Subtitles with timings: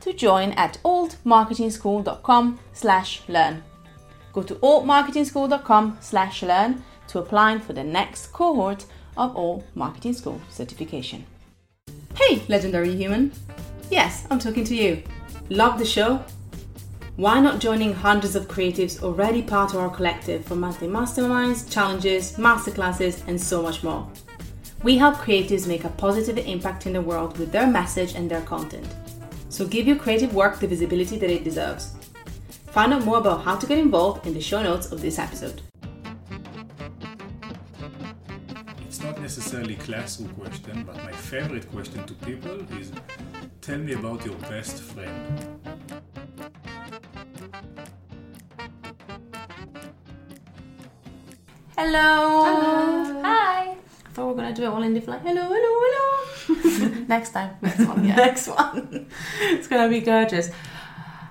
[0.00, 3.62] to join at altmarketingschool.com slash learn.
[4.32, 8.84] Go to altmarketingschool.com slash learn to apply for the next cohort
[9.16, 11.26] of Alt Marketing School certification.
[12.14, 13.32] Hey, legendary human.
[13.90, 15.02] Yes, I'm talking to you.
[15.50, 16.22] Love the show?
[17.16, 22.36] Why not joining hundreds of creatives already part of our collective for monthly masterminds, challenges,
[22.36, 24.08] masterclasses, and so much more?
[24.84, 28.42] We help creatives make a positive impact in the world with their message and their
[28.42, 28.86] content.
[29.58, 31.96] So give your creative work the visibility that it deserves.
[32.70, 35.62] Find out more about how to get involved in the show notes of this episode.
[38.86, 42.92] It's not necessarily a classroom question, but my favorite question to people is
[43.60, 45.60] tell me about your best friend.
[51.76, 52.44] Hello.
[52.44, 53.22] Hello.
[53.24, 53.72] Hi.
[53.72, 53.76] I
[54.12, 56.17] thought we were gonna do it all in different like hello, hello, hello.
[57.08, 57.56] Next time.
[57.60, 58.04] Next one.
[58.04, 58.16] Yeah.
[58.16, 59.06] Next one.
[59.42, 60.50] It's gonna be gorgeous.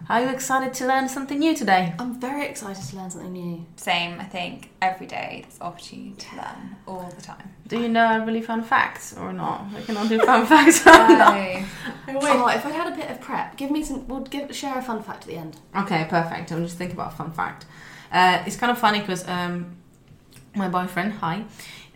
[0.10, 1.94] Are you excited to learn something new today?
[2.00, 3.66] I'm very excited to learn something new.
[3.76, 7.52] Same, I think every day there's opportunity to learn all the time.
[7.68, 9.66] Do you know a really fun facts or not?
[9.76, 10.86] We cannot do fun facts.
[10.86, 10.94] no.
[12.08, 12.24] Wait.
[12.24, 14.08] Oh, if I had a bit of prep, give me some.
[14.08, 15.58] We'll give share a fun fact at the end.
[15.76, 16.54] Okay, perfect.
[16.54, 17.66] I'm just thinking about a fun fact.
[18.10, 19.76] Uh, it's kind of funny because um,
[20.56, 21.44] my boyfriend, hi,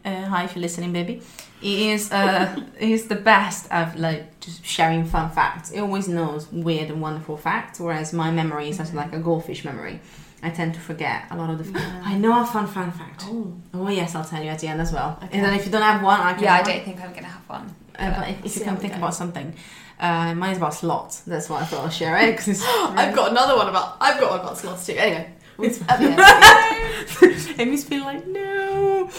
[0.04, 1.22] uh, hi if you're listening, baby.
[1.62, 5.72] He is uh, he's the best at like just sharing fun facts.
[5.72, 9.64] He always knows weird and wonderful facts, whereas my memory is just like a goldfish
[9.64, 10.00] memory.
[10.44, 11.80] I tend to forget a lot of the.
[11.80, 12.02] Yeah.
[12.04, 13.24] I know a fun fun fact.
[13.28, 15.20] Oh, Oh yes, I'll tell you at the end as well.
[15.24, 15.38] Okay.
[15.38, 16.44] And then if you don't have one, I can.
[16.44, 17.76] Yeah, I don't think I'm gonna have one.
[18.00, 19.54] Uh, but if, if you can think about something,
[20.00, 21.20] uh, mine is about slots.
[21.22, 22.64] That's why I thought I'll share it because it's.
[22.66, 23.98] I've got another one about.
[24.02, 24.94] I've got one about slots too.
[24.98, 25.30] Anyway,
[25.60, 27.60] It's end.
[27.60, 29.10] Amy's feeling like no,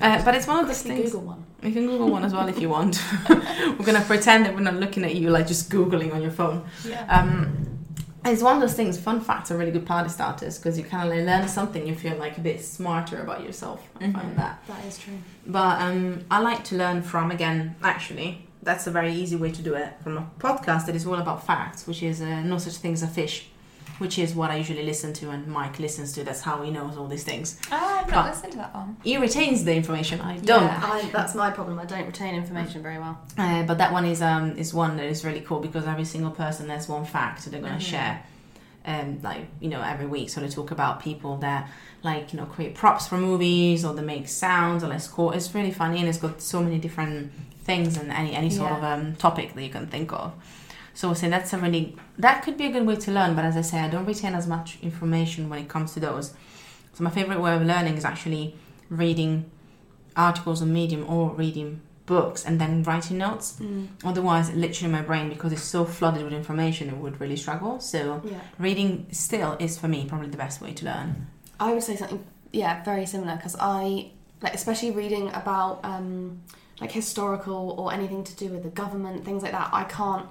[0.00, 1.10] uh, but it's one of those things.
[1.10, 1.44] Google one.
[1.62, 3.02] You can Google one as well if you want.
[3.28, 6.64] we're gonna pretend that we're not looking at you, like just googling on your phone.
[6.86, 7.04] Yeah.
[7.08, 7.64] Um,
[8.24, 8.98] it's one of those things.
[8.98, 11.86] Fun facts are really good party starters because you kind of like learn something.
[11.86, 13.88] You feel like a bit smarter about yourself.
[14.00, 14.12] I Mhm.
[14.12, 14.62] find that.
[14.68, 15.14] That is true.
[15.46, 17.74] But um, I like to learn from again.
[17.82, 19.94] Actually, that's a very easy way to do it.
[20.02, 23.02] From a podcast that is all about facts, which is uh, no such thing as
[23.02, 23.48] a fish,
[23.98, 26.22] which is what I usually listen to and Mike listens to.
[26.24, 27.58] That's how he knows all these things.
[27.72, 28.96] Oh, I've But- not listened to that one.
[29.02, 30.20] He retains the information.
[30.20, 30.62] I don't.
[30.62, 30.80] Yeah.
[30.84, 31.78] I, that's my problem.
[31.78, 33.18] I don't retain information very well.
[33.36, 36.30] Uh, but that one is um is one that is really cool because every single
[36.30, 37.80] person has one fact that they're gonna Mhm.
[37.94, 38.22] share,
[38.86, 40.30] um like you know every week.
[40.30, 41.68] So they talk about people that
[42.04, 45.34] like you know create props for movies or they make sounds or like score.
[45.34, 47.32] It's really funny and it's got so many different
[47.64, 48.78] things and any any sort Yeah.
[48.78, 50.32] of um topic that you can think of.
[50.98, 53.36] So I say that's a really that could be a good way to learn.
[53.36, 56.34] But as I say, I don't retain as much information when it comes to those.
[56.94, 58.56] So my favorite way of learning is actually
[58.90, 59.48] reading
[60.16, 63.60] articles on Medium or reading books and then writing notes.
[64.02, 67.78] Otherwise, literally my brain, because it's so flooded with information, it would really struggle.
[67.78, 68.40] So Yeah.
[68.58, 71.28] reading still is for me probably the best way to learn.
[71.60, 74.10] I would say something, yeah, very similar because I
[74.42, 76.40] like, especially reading about um,
[76.80, 79.70] like historical or anything to do with the government, things like that.
[79.72, 80.26] I can't.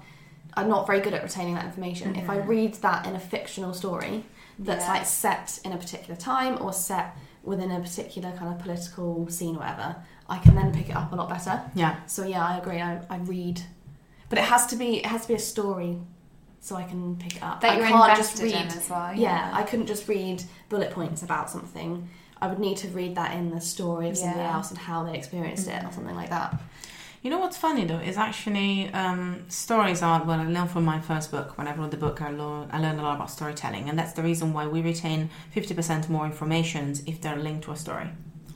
[0.57, 2.16] I'm not very good at retaining that information.
[2.16, 2.47] If I Mhm.
[2.47, 4.25] read that in a fictional story
[4.57, 4.94] that's Yeah.
[4.94, 9.55] like set in a particular time or set within a particular kind of political scene
[9.55, 9.97] or whatever,
[10.28, 11.61] I can then pick it up a lot better.
[11.76, 12.81] Yeah, So yeah, I agree.
[12.81, 13.61] I, I read,
[14.29, 15.99] but it has to be it has to be a story,
[16.59, 17.61] so I can pick it up.
[17.61, 18.55] That I you're can't just read.
[18.55, 19.14] as well.
[19.14, 22.09] Yeah, I couldn't just read bullet points about something.
[22.41, 24.55] I would need to read that in the story of somebody Yeah.
[24.55, 26.59] else and how they experienced it or something like that.
[27.28, 31.02] You know what's funny though is actually um, stories are well I learned from my
[31.02, 33.90] first book when I wrote the book I learned, I learned a lot about storytelling
[33.90, 37.76] and that's the reason why we retain 50% more information if they're linked to a
[37.76, 38.08] story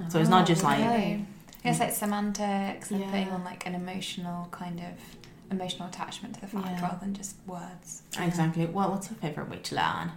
[0.08, 1.26] so it's not just like Really?
[1.66, 3.12] It's like semantics and Yeah.
[3.12, 4.94] putting on like an emotional kind of
[5.52, 6.82] emotional attachment to the fact Yeah.
[6.82, 8.04] rather than just words.
[8.18, 10.12] exactly well what's your favorite way to learn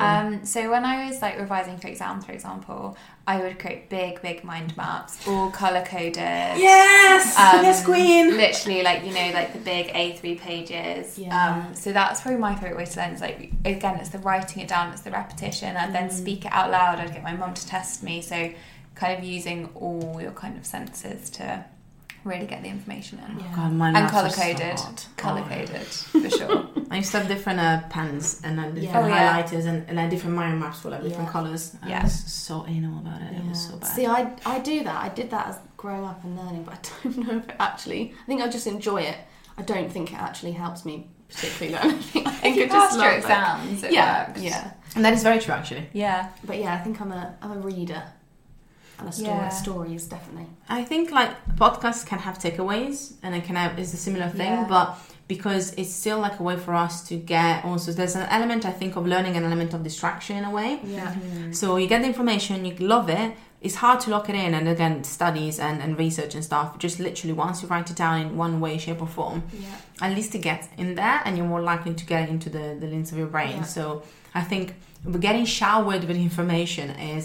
[0.00, 2.96] Um, so when I was like revising for exams, for example,
[3.26, 6.16] I would create big, big mind maps, all color coded.
[6.16, 8.36] Yes, Um, yes, Queen.
[8.36, 11.18] Literally, like you know, like the big A3 pages.
[11.18, 11.36] Yeah.
[11.68, 13.12] Um, so that's probably my favorite way to learn.
[13.12, 15.92] Is like again, it's the writing it down, it's the repetition, and Mm.
[15.92, 16.98] then speak it out loud.
[16.98, 18.22] I'd get my mum to test me.
[18.22, 18.50] So
[18.94, 21.64] kind of using all your kind of senses to
[22.24, 23.40] really get the information in.
[23.40, 23.54] Yeah.
[23.56, 24.78] God, my And color was so coded,
[25.16, 25.48] color Oh.
[25.48, 26.68] coded for sure.
[26.90, 29.00] I used to have different uh, pens and then different Yeah.
[29.00, 29.42] Oh, yeah.
[29.42, 31.32] highlighters and, and then different mind maps for like different Yeah.
[31.32, 31.76] colours.
[31.82, 32.02] I Yeah.
[32.04, 33.32] was so anal about it.
[33.36, 33.86] It was so bad.
[33.88, 34.96] See, I, I do that.
[34.96, 36.78] I did that as growing up and learning, but I
[37.08, 38.14] don't know if it actually.
[38.22, 39.16] I think I just enjoy it.
[39.58, 42.26] I don't think it actually helps me particularly learn anything.
[42.26, 43.18] I If think you it just passed your love it.
[43.18, 44.38] exams, it Yeah, worked.
[44.40, 44.70] yeah.
[44.94, 45.88] and that is very true, actually.
[45.92, 46.28] Yeah.
[46.44, 48.02] But yeah, I think I'm a I'm a reader,
[49.02, 49.48] and a story Yeah.
[49.64, 50.48] stories definitely.
[50.68, 51.30] I think like
[51.64, 54.66] podcasts can have takeaways and it can have is a similar thing, Yeah.
[54.74, 54.86] but
[55.34, 58.74] because it's still like a way for us to get also there's an element I
[58.80, 60.70] think of learning an element of distraction in a way.
[60.84, 61.12] Yeah.
[61.14, 61.52] Mm-hmm.
[61.60, 63.28] So you get the information, you love it.
[63.66, 66.78] It's hard to lock it in, and again, studies and, and research and stuff.
[66.84, 69.68] Just literally, once you write it down in one way, shape, or form, Yeah.
[70.06, 72.76] at least it gets in there, and you're more likely to get it into the,
[72.80, 73.58] the lens of your brain.
[73.58, 73.62] Yeah.
[73.76, 74.02] So
[74.34, 74.74] I think
[75.20, 77.24] getting showered with information is,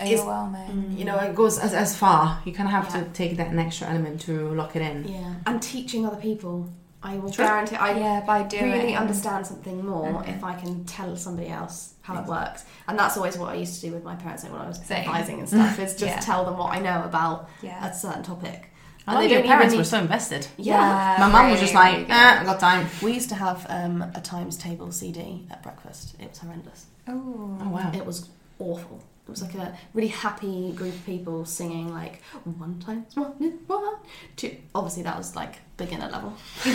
[0.00, 0.94] Overwhelming.
[0.96, 2.40] you know, it goes as, as far.
[2.44, 3.02] You kind of have Yeah.
[3.04, 5.06] to take that an extra element to lock it in.
[5.08, 5.34] Yeah.
[5.46, 6.68] And teaching other people,
[7.02, 7.44] I will True.
[7.44, 7.76] guarantee.
[7.76, 10.28] I yeah, by doing really understand something more Mhm.
[10.36, 12.64] if I can tell somebody else how it works.
[12.88, 14.78] And that's always what I used to do with my parents like when I was
[14.84, 14.98] Same.
[15.08, 16.20] advising and stuff, is just Yeah.
[16.20, 17.84] tell them what I know about Yeah.
[17.86, 18.66] a certain topic.
[19.06, 20.46] I And love they your parents even were so invested.
[20.58, 21.16] Yeah.
[21.18, 22.42] My mum was just like, really eh, good.
[22.42, 22.86] I got time.
[23.02, 26.14] We used to have um, a times table CD at breakfast.
[26.18, 26.86] It was horrendous.
[27.08, 27.58] Oh.
[27.62, 27.90] Oh wow.
[27.94, 28.28] It was
[28.58, 29.02] awful.
[29.30, 33.54] It was like a really happy group of people singing like one times one is
[33.68, 33.94] one,
[34.34, 34.56] two.
[34.74, 36.34] Obviously, that was like beginner level.
[36.64, 36.74] you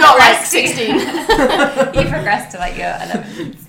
[0.00, 0.94] got like 16.
[0.98, 3.58] you progressed to like your 11.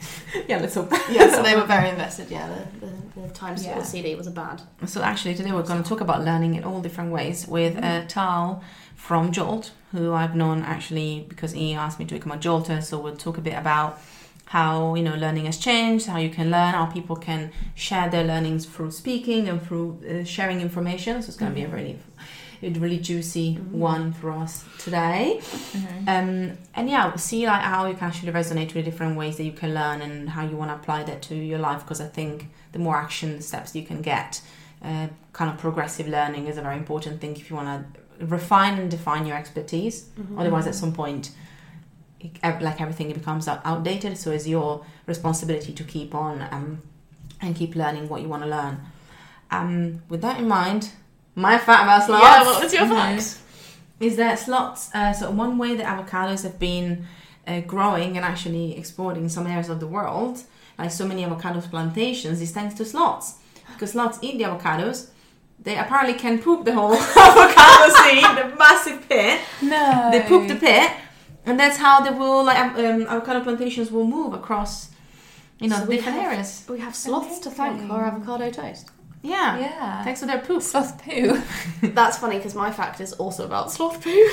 [0.47, 0.75] Yeah, let's
[1.09, 2.29] yeah, so they were very invested.
[2.29, 2.47] Yeah,
[2.79, 3.73] the, the, the times Yeah.
[3.73, 4.61] table CD was a bad.
[4.85, 8.05] So actually today we're going to talk about learning in all different ways with uh,
[8.07, 8.63] Tal
[8.95, 12.81] from Jolt, who I've known actually because he asked me to become a Jolter.
[12.81, 13.99] So we'll talk a bit about
[14.47, 18.23] how you know learning has changed, how you can learn, how people can share their
[18.23, 21.21] learnings through speaking and through uh, sharing information.
[21.21, 21.99] So it's going to be a really,
[22.63, 25.41] a really juicy one for us today.
[26.07, 29.51] Um, and yeah, see like how you can actually resonate with different ways that you
[29.51, 31.81] can learn and how you want to apply that to your life.
[31.81, 34.41] Because I think the more action steps you can get,
[34.81, 38.79] uh, kind of progressive learning is a very important thing if you want to refine
[38.79, 40.09] and define your expertise.
[40.37, 41.31] Otherwise, at some point,
[42.43, 44.17] like everything, it becomes outdated.
[44.17, 46.81] So it's your responsibility to keep on um,
[47.41, 48.79] and keep learning what you want to learn.
[49.51, 50.91] Um, with that in mind,
[51.35, 52.23] my fact about slots.
[52.23, 53.39] Yeah, what was your fact?
[53.99, 54.93] Is that slots?
[54.93, 57.05] Uh, so one way that avocados have been
[57.47, 60.43] uh, growing and actually exporting in some areas of the world,
[60.77, 63.35] like so many avocado plantations, is thanks to slots.
[63.73, 65.09] Because slots eat the avocados.
[65.59, 69.41] They apparently can poop the whole avocado seed, the massive pit.
[69.61, 70.09] No.
[70.11, 70.91] They poop the pit,
[71.47, 74.89] and that's how they will like um, avocado plantations will move across,
[75.59, 76.65] you know, So we different have- areas.
[76.69, 78.91] We have sloths to thank for our avocado toast.
[79.23, 79.57] Yeah.
[79.59, 80.03] Yeah.
[80.03, 80.61] Thanks for their poop.
[80.71, 81.41] Sloth poo.
[81.81, 84.09] That's funny because my fact is also about sloth poo.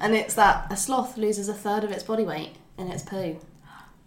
[0.00, 3.38] and it's that a sloth loses a third of its body weight in its poo.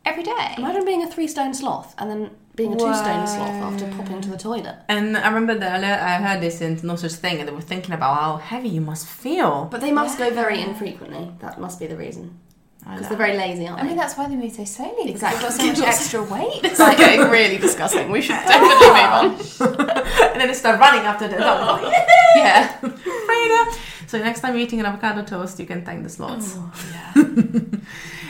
[0.06, 0.56] Every day.
[0.58, 4.22] Imagine being a three stone sloth and then being a two stone sloth after popping
[4.22, 4.76] to the toilet.
[4.88, 7.62] And I remember that I I heard this in No Such Thing, and they were
[7.62, 9.66] thinking about how heavy you must feel.
[9.72, 11.32] But they must go very infrequently.
[11.40, 12.40] That must be the reason.
[12.84, 13.84] Because they're very lazy, aren't they?
[13.84, 15.12] I mean, that's why they move so slowly.
[15.12, 15.38] Exactly.
[15.40, 16.62] Because they've got so much extra weight.
[16.64, 18.10] It's like getting really disgusting.
[18.10, 19.98] We should definitely move on.
[20.32, 21.80] and then they start running after the dog.
[21.80, 21.84] Oh.
[21.86, 21.94] Like,
[22.36, 22.68] yeah.
[22.80, 23.78] Frida.
[24.08, 26.58] So next time you're eating an avocado toast, you can thank the slots.
[26.92, 27.14] yeah.
[27.18, 27.66] Oh,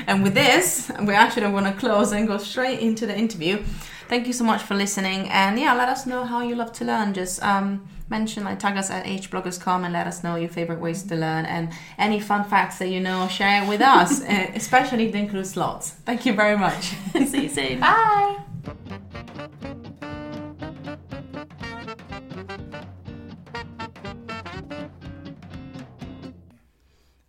[0.08, 3.64] and with this, we're actually going to close and go straight into the interview.
[4.12, 6.84] Thank you so much for listening, and yeah, let us know how you love to
[6.84, 7.14] learn.
[7.14, 11.04] Just um, mention, like, tag us at hbloggers.com and let us know your favorite ways
[11.04, 13.30] to learn and any fun facts that you know.
[13.30, 15.92] Share it with us, eh, especially if they include slots.
[15.92, 16.92] Thank you very much.
[17.26, 17.80] See you soon.
[17.80, 18.40] Bye.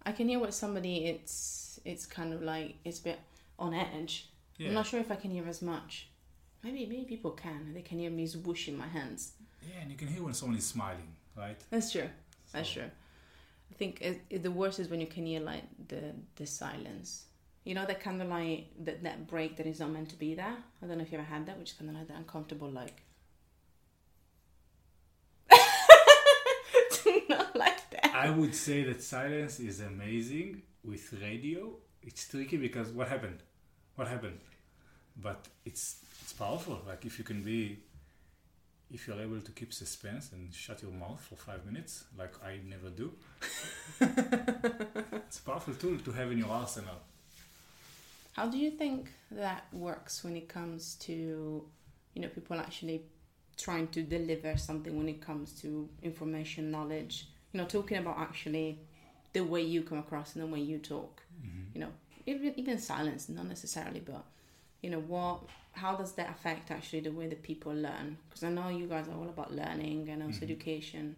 [0.05, 3.21] I can hear what somebody it's it's kind of like it's a bit
[3.57, 4.31] on edge.
[4.59, 6.09] I'm not sure if I can hear as much.
[6.63, 7.75] Maybe maybe people can.
[7.75, 9.33] They can hear me whoosh in my hands.
[9.63, 11.61] Yeah, and you can hear when someone is smiling, right?
[11.71, 12.09] That's true.
[12.53, 12.91] That's true.
[13.71, 17.25] I think it, it, the worst is when you can hear like the the silence.
[17.65, 20.35] You know that kind of like that that break that is not meant to be
[20.35, 20.57] there.
[20.83, 22.71] I don't know if you ever had that, which is kind of like that uncomfortable
[22.71, 23.03] like.
[27.29, 28.13] not like that.
[28.15, 33.43] I would say that silence is amazing with radio, it's tricky because what happened?
[33.95, 34.41] What happened?
[35.17, 35.97] But it's
[36.33, 36.81] it's powerful.
[36.87, 37.79] Like if you can be,
[38.91, 42.59] if you're able to keep suspense and shut your mouth for five minutes, like I
[42.67, 43.13] never do.
[44.01, 46.97] it's a powerful tool to have in your arsenal.
[48.33, 51.65] How do you think that works when it comes to,
[52.15, 53.03] you know, people actually
[53.59, 57.27] trying to deliver something when it comes to information, knowledge?
[57.53, 58.79] You know, talking about actually
[59.35, 61.23] the way you come across and the way you talk.
[61.39, 61.75] Mm-hmm.
[61.75, 61.93] You know,
[62.25, 64.25] even even silence, not necessarily, but
[64.81, 65.41] you know what?
[65.73, 68.19] How does that affect actually the way that people learn?
[68.29, 70.51] Because I know you guys are all about learning and also Mhm.
[70.51, 71.17] education,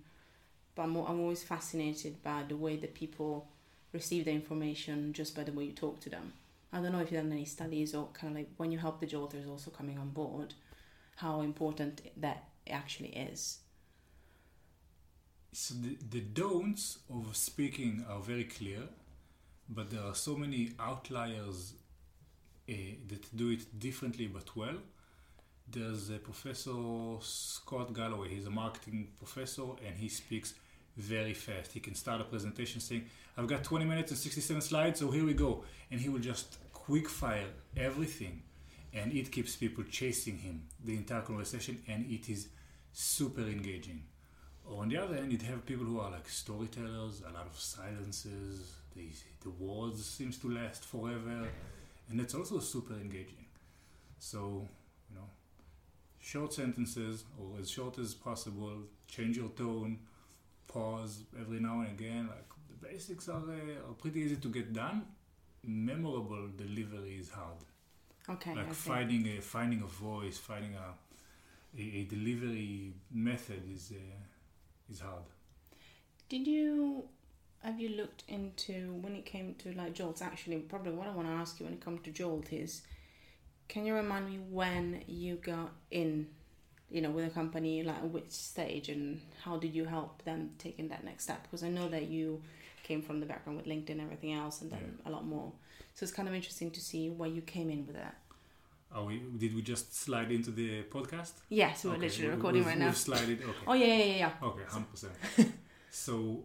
[0.75, 3.49] but I'm, I'm always fascinated by the way that people
[3.93, 6.33] receive the information just by the way you talk to them.
[6.73, 9.01] I don't know if you've done any studies or kind of like when you help
[9.01, 10.55] the jolters also coming on board,
[11.17, 13.59] how important that actually is.
[15.53, 18.89] So the, the don'ts of speaking are very clear,
[19.69, 21.75] but there are so many outliers
[22.67, 24.77] Eh, that do it differently but well.
[25.71, 26.73] There's a professor
[27.21, 28.29] Scott Galloway.
[28.29, 30.55] He's a marketing professor, and he speaks
[30.97, 31.73] very fast.
[31.73, 33.05] He can start a presentation saying,
[33.37, 36.59] "I've got 20 minutes and 67 slides, so here we go," and he will just
[36.73, 38.43] quick fire everything,
[38.95, 42.49] and it keeps people chasing him the entire conversation, and it is
[42.93, 44.05] super engaging.
[44.67, 48.77] On the other hand, you'd have people who are like storytellers, a lot of silences,
[48.97, 49.09] the,
[49.43, 51.49] the words seems to last forever,
[52.11, 53.47] and it's also super engaging.
[54.19, 54.69] So,
[55.11, 55.29] you know,
[56.21, 59.99] short sentences, or as short as possible, change your tone,
[60.67, 62.29] pause every now and again.
[62.29, 65.03] Like the basics are, uh, are pretty easy to get done.
[65.63, 67.59] Memorable delivery is hard.
[68.29, 68.55] Okay.
[68.55, 68.73] Like okay.
[68.73, 70.95] finding a finding a voice, finding a
[71.79, 75.25] a, a delivery method is uh, is hard.
[76.29, 77.05] Did you
[77.65, 80.23] have you looked into when it came to like jolts?
[80.23, 82.83] Actually, probably what I want to ask you when it comes to jolt is,
[83.69, 86.29] can you remind me when you got in,
[86.91, 90.89] you know, with a company, like which stage, and how did you help them taking
[90.89, 91.43] that next step?
[91.45, 92.43] Because I know that you
[92.83, 95.51] came from the background with LinkedIn and everything else, and done a lot more.
[95.95, 98.17] So it's kind of interesting to see where you came in with that.
[98.93, 99.23] Are we?
[99.39, 101.33] Did we just slide into the podcast?
[101.49, 102.87] Yes, we're Okay, literally recording we've- right now.
[102.87, 103.43] We've slided.
[103.43, 103.53] Okay.
[103.67, 104.31] Oh yeah, yeah, yeah, yeah.
[104.49, 105.13] Okay, hundred percent.
[105.91, 106.43] So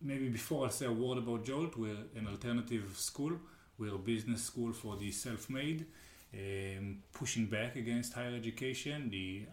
[0.00, 3.32] maybe before I say a word about Jolt, we're an alternative school.
[3.78, 5.86] We're a business school for the self-made,
[6.32, 9.46] um, pushing back against higher education, the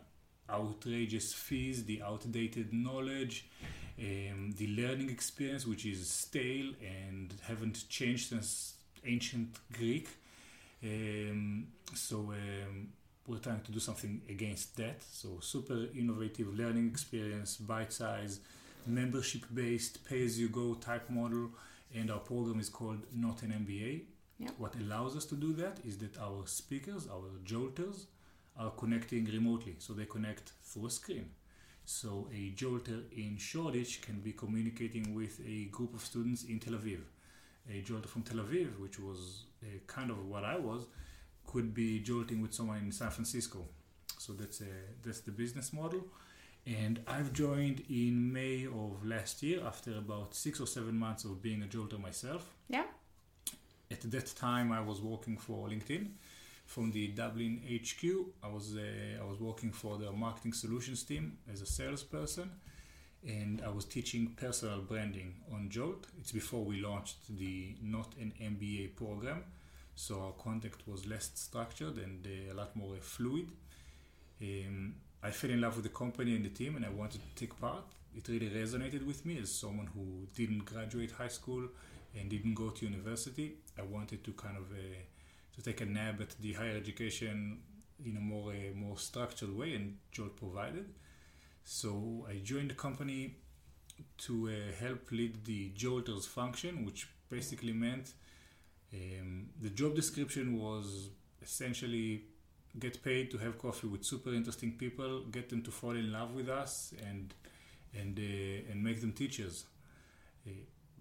[0.49, 3.47] outrageous fees, the outdated knowledge,
[3.99, 10.07] um, the learning experience, which is stale and haven't changed since ancient Greek.
[10.83, 12.89] Um, so um,
[13.27, 15.03] we're trying to do something against that.
[15.11, 18.39] So super innovative learning experience, bite size,
[18.87, 21.51] membership based, pay as you go type model,
[21.93, 24.03] and our program is called Not an MBA.
[24.39, 24.49] Yeah.
[24.57, 28.07] What allows us to do that is that our speakers, our jolters,
[28.57, 29.75] are connecting remotely.
[29.77, 31.29] So they connect through a screen.
[31.85, 36.73] So a jolter in Shoreditch can be communicating with a group of students in Tel
[36.73, 36.99] Aviv.
[37.69, 40.85] A jolter from Tel Aviv, which was uh, kind of what I was,
[41.45, 43.67] could be jolting with someone in San Francisco.
[44.17, 44.65] So that's a,
[45.03, 46.05] that's the business model.
[46.65, 51.41] And I've joined in May of last year after about six or seven months of
[51.41, 52.53] being a jolter myself.
[52.69, 52.83] Yeah.
[53.89, 56.11] At that time, I was working for LinkedIn
[56.71, 58.03] from the Dublin HQ.
[58.43, 62.49] I was uh, I was working for the marketing solutions team as a salesperson,
[63.27, 66.07] and I was teaching personal branding on Jolt.
[66.19, 69.43] It's before we launched the Not an MBA program,
[69.95, 73.51] so our contact was less structured and uh, a lot more fluid.
[74.41, 77.35] Um, I fell in love with the company and the team, and I wanted to
[77.35, 77.83] take part.
[78.15, 81.67] It really resonated with me as someone who didn't graduate high school
[82.17, 83.53] and didn't go to university.
[83.77, 85.01] I wanted to kind of uh,
[85.55, 87.59] to take a nab at the higher education
[88.03, 90.85] in a more uh, more structured way, and Jolt provided.
[91.63, 93.35] So I joined the company
[94.25, 98.13] to uh, help lead the Jolters function, which basically meant
[98.93, 101.09] um, the job description was
[101.41, 102.23] essentially
[102.79, 106.33] get paid to have coffee with super interesting people, get them to fall in love
[106.33, 107.33] with us, and
[107.97, 109.65] and uh, and make them teachers.
[110.47, 110.51] Uh,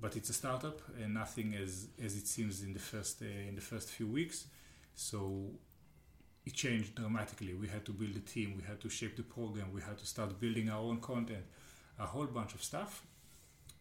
[0.00, 3.54] but it's a startup, and nothing as as it seems in the first uh, in
[3.54, 4.46] the first few weeks.
[4.94, 5.50] So
[6.44, 7.54] it changed dramatically.
[7.54, 10.06] We had to build a team, we had to shape the program, we had to
[10.06, 11.44] start building our own content,
[11.98, 13.02] a whole bunch of stuff.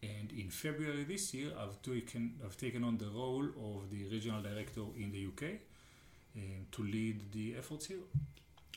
[0.02, 4.40] And in February this year, I've taken I've taken on the role of the regional
[4.40, 5.60] director in the UK
[6.36, 7.98] um, to lead the efforts here.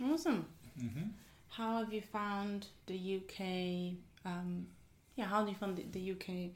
[0.01, 0.45] Awesome.
[0.81, 1.07] Mm-hmm.
[1.49, 3.95] How have you found the UK?
[4.25, 4.67] Um,
[5.15, 6.51] yeah, how do you find the, the UK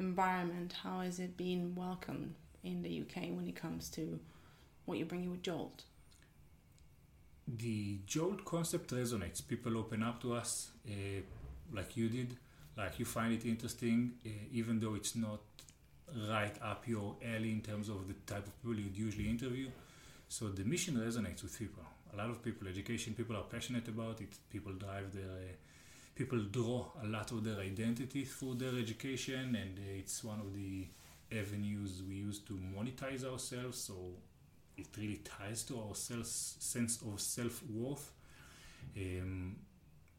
[0.00, 0.74] environment?
[0.82, 4.18] How has it been welcomed in the UK when it comes to
[4.86, 5.84] what you're bringing with Jolt?
[7.46, 9.46] The Jolt concept resonates.
[9.46, 11.20] People open up to us, uh,
[11.72, 12.36] like you did,
[12.76, 15.40] like you find it interesting, uh, even though it's not
[16.28, 19.68] right up your alley in terms of the type of people you'd usually interview.
[20.28, 21.82] So the mission resonates with people.
[22.12, 24.28] A lot of people, education people are passionate about it.
[24.50, 25.54] People drive their, uh,
[26.14, 30.86] people draw a lot of their identity through their education, and it's one of the
[31.32, 33.78] avenues we use to monetize ourselves.
[33.78, 33.94] So
[34.76, 38.10] it really ties to our self, sense of self worth.
[38.96, 39.56] Um,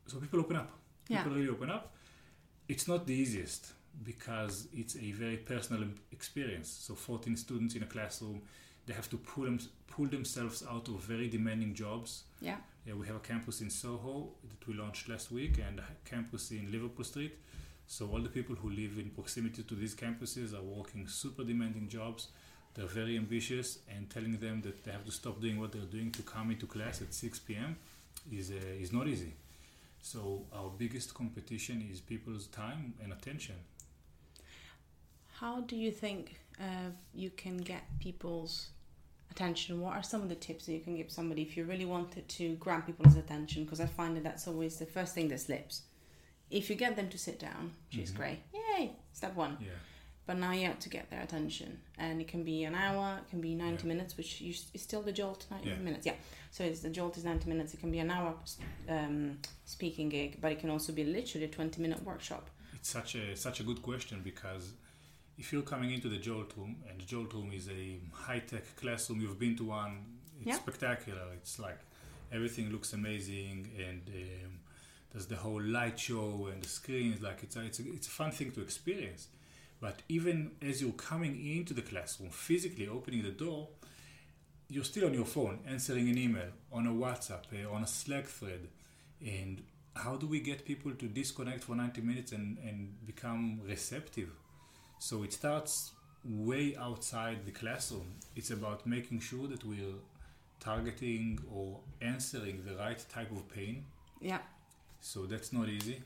[0.08, 0.72] so people open up.
[1.08, 1.24] Yeah.
[1.24, 1.94] People really open up.
[2.68, 3.74] It's not the easiest
[4.04, 6.70] because it's a very personal experience.
[6.70, 8.42] So 14 students in a classroom,
[8.90, 12.24] they have to pull, them, pull themselves out of very demanding jobs.
[12.42, 12.58] Yeah.
[12.88, 16.50] Yeah, we have a campus in Soho that we launched last week and a campus
[16.50, 17.38] in Liverpool Street.
[17.86, 21.88] So all the people who live in proximity to these campuses are working super demanding
[21.88, 22.30] jobs.
[22.74, 26.12] They're very ambitious and telling them that they have to stop doing what they're doing
[26.14, 27.76] to come into class at 6 p.m.
[28.32, 29.34] is uh, is not easy.
[30.02, 33.56] So our biggest competition is people's time and attention.
[35.40, 38.70] How do you think uh, you can get people's
[39.32, 39.82] attention?
[39.82, 42.28] What are some of the tips that you can give somebody if you really wanted
[42.30, 43.64] to grab people's attention?
[43.64, 45.84] Because I find that that's always the first thing that slips.
[46.50, 48.16] If you get them to sit down, which is Mhm.
[48.16, 49.58] great, yay, step one.
[49.62, 49.72] Yeah.
[50.26, 53.30] But now you have to get their attention, and it can be an hour, it
[53.32, 53.94] can be ninety Yeah.
[53.94, 55.78] minutes, which you, is still the jolt ninety Yeah.
[55.78, 56.06] minutes.
[56.06, 56.16] Yeah.
[56.52, 57.74] So it's the jolt is ninety minutes.
[57.74, 58.36] It can be an hour
[58.88, 62.50] um, speaking gig, but it can also be literally a twenty minute workshop.
[62.74, 64.74] It's such a such a good question because
[65.40, 68.76] if you're coming into the Jolt room and the Jolt room is a high tech
[68.76, 69.94] classroom, you've been to one,
[70.40, 70.56] it's Yeah.
[70.56, 71.26] spectacular.
[71.34, 71.80] It's like
[72.32, 74.52] everything looks amazing and um,
[75.12, 77.22] there's the whole light show and the screens.
[77.22, 79.28] Like it's a, it's a, it's a fun thing to experience.
[79.82, 83.70] But even as you're coming into the classroom, physically opening the door,
[84.68, 88.26] you're still on your phone, answering an email, on a WhatsApp, uh, on a Slack
[88.26, 88.68] thread.
[89.26, 89.64] And
[89.96, 94.30] how do we get people to disconnect for 90 minutes and, and become receptive?
[95.00, 95.94] So it starts
[96.26, 98.16] way outside the classroom.
[98.36, 99.96] It's about making sure that we're
[100.60, 103.86] targeting or answering the right type of pain.
[104.20, 104.40] Yeah.
[105.00, 106.04] So that's not easy.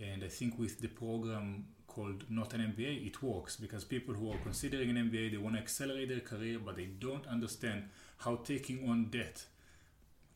[0.00, 4.30] And I think with the program called Not an MBA, it works because people who
[4.32, 7.84] are considering an MBA, they want to accelerate their career, but they don't understand
[8.18, 9.44] how taking on debt,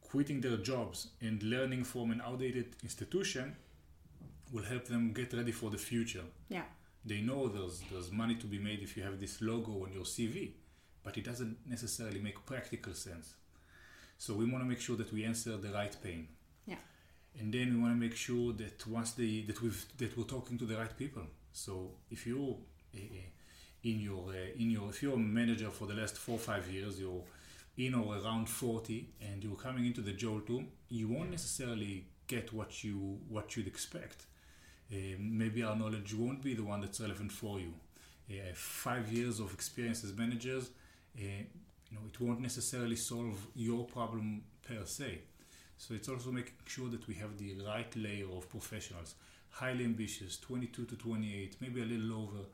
[0.03, 3.57] quitting their jobs, and learning from an outdated institution
[4.53, 6.25] will help them get ready for the future.
[6.49, 6.65] Yeah.
[7.07, 10.05] They know there's, there's money to be made if you have this logo on your
[10.05, 10.51] CV,
[11.05, 13.35] but it doesn't necessarily make practical sense.
[14.19, 16.29] So we want to make sure that we answer the right pain.
[16.67, 16.77] Yeah.
[17.39, 20.59] And then we want to make sure that once they that we've that we're talking
[20.59, 21.23] to the right people.
[21.53, 22.57] So if you're
[22.95, 22.99] uh,
[23.85, 26.69] in your uh, in your if you're a manager for the last four or five
[26.71, 27.23] years, you're
[27.77, 32.53] in or around 40 and you're coming into the jolt room, you won't necessarily get
[32.53, 34.27] what you what you'd expect.
[34.93, 37.73] Uh, maybe our knowledge won't be the one that's relevant for you.
[38.31, 40.71] Uh, five years of experience as managers,
[41.19, 41.23] uh,
[41.91, 45.19] you know, it won't necessarily solve your problem per se.
[45.77, 49.15] So it's also making sure that we have the right layer of professionals,
[49.51, 52.45] highly ambitious, 22 to 28, maybe a little over,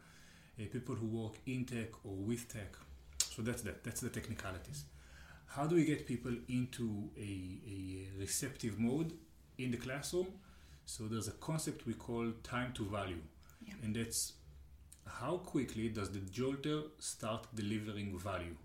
[0.60, 2.74] uh, people who work in tech or with tech.
[3.18, 3.84] So that's that.
[3.84, 4.84] That's the technicalities.
[5.46, 9.12] How do we get people into a, a receptive mode
[9.58, 10.26] in the classroom?
[10.84, 13.22] So there's a concept we call time to value,
[13.66, 13.74] Yeah.
[13.82, 14.34] and that's
[15.06, 18.56] how quickly does the jolter start delivering value.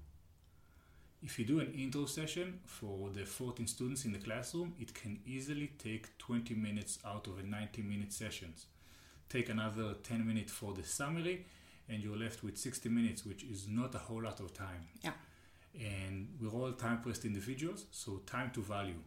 [1.23, 5.19] If you do an intro session for the 14 students in the classroom, it can
[5.25, 8.67] easily take 20 minutes out of a 90 minute sessions.
[9.29, 11.45] Take another 10 minutes for the summary,
[11.89, 14.87] and you're left with 60 minutes, which is not a whole lot of time.
[15.03, 15.13] Yeah.
[15.79, 19.01] And we're all time pressed individuals, so time to value.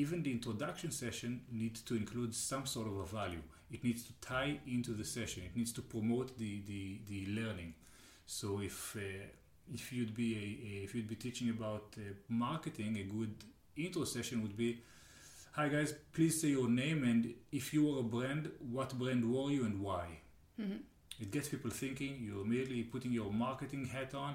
[0.00, 3.42] Even the introduction session needs to include some sort of a value.
[3.74, 5.42] It needs to tie into the session.
[5.48, 7.70] It needs to promote the, the, the learning.
[8.26, 9.00] So if uh,
[9.78, 13.34] if you'd be a, a, if you'd be teaching about uh, marketing, a good
[13.76, 14.70] intro session would be,
[15.56, 17.22] "Hi guys, please say your name and
[17.60, 18.44] if you were a brand,
[18.76, 20.06] what brand were you and why?"
[20.60, 20.78] Mhm.
[21.24, 22.12] It gets people thinking.
[22.26, 24.32] You're immediately putting your marketing hat on,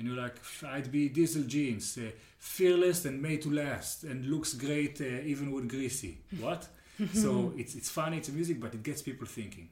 [0.00, 4.54] and you're like, "I'd be Diesel Jeans, uh, fearless and made to last, and looks
[4.54, 6.66] great uh, even when greasy." What?
[7.12, 9.68] so it's it's funny, it's music, but it gets people thinking.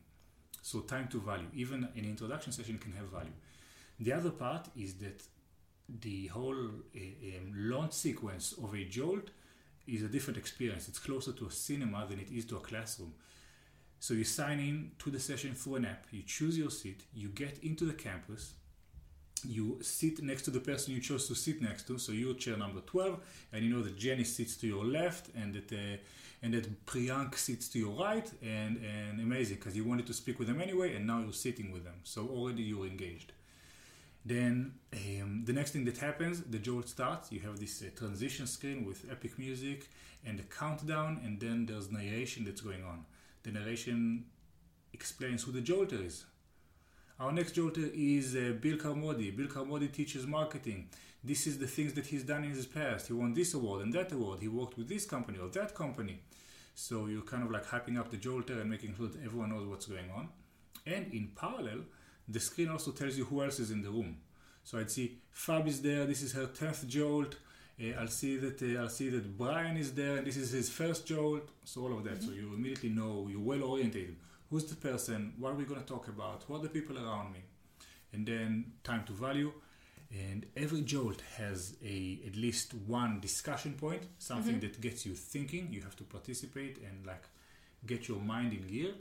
[0.63, 1.49] So time to value.
[1.55, 3.37] Even an introduction session can have value.
[3.99, 5.23] The other part is that
[5.89, 7.01] the whole uh,
[7.39, 9.31] um, launch sequence of a jolt
[9.87, 10.89] is a different experience.
[10.89, 13.15] It's closer to a cinema than it is to a classroom.
[13.99, 17.29] So you sign in to the session through an app, you choose your seat, you
[17.31, 18.53] get into the campus,
[19.45, 21.99] you sit next to the person you chose to sit next to.
[21.99, 23.21] So you're chair number 12,
[23.53, 25.97] and you know that Jenny sits to your left, and that uh,
[26.43, 30.39] and that Priyank sits to your right, and and amazing because you wanted to speak
[30.39, 32.01] with them anyway, and now you're sitting with them.
[32.05, 33.33] So already you're engaged.
[34.25, 37.33] Then um, the next thing that happens, the jolt starts.
[37.33, 39.89] You have this uh, transition screen with epic music
[40.25, 43.05] and a countdown, and then there's narration that's going on.
[43.43, 44.27] The narration
[44.93, 46.25] explains who the jolter is.
[47.21, 49.33] Our next jolter is uh, Bill Carmody.
[49.33, 50.89] Bill Carmody teaches marketing.
[51.25, 53.09] This is the things that he's done in his past.
[53.09, 54.39] He won this award and that award.
[54.41, 56.21] He worked with this company or that company.
[56.77, 59.67] So you're kind of like hyping up the jolter and making sure that everyone knows
[59.67, 60.29] what's going on.
[60.87, 61.81] And in parallel,
[62.29, 64.19] the screen also tells you who else is in the room.
[64.63, 66.07] So I'd see Fab is there.
[66.07, 67.35] This is her tenth jolt.
[67.83, 70.19] Uh, I'll see that uh, I'll see that Brian is there.
[70.19, 71.49] and This is his first jolt.
[71.65, 72.21] So all of that.
[72.21, 72.29] Mm-hmm.
[72.29, 74.15] So you immediately know you're well orientated
[74.51, 77.33] who's the person, what are we going to talk about, who are the people around
[77.33, 77.41] me,
[78.13, 79.53] and then time to value.
[80.11, 84.61] And every jolt has a at least one discussion point, something mm-hmm.
[84.61, 85.69] that gets you thinking.
[85.71, 87.25] You have to participate and like
[87.87, 88.95] get your mind in gear.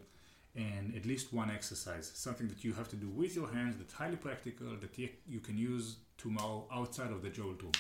[0.55, 3.93] And at least one exercise, something that you have to do with your hands, that's
[3.93, 7.73] highly practical, that you can use tomorrow outside of the jolt room.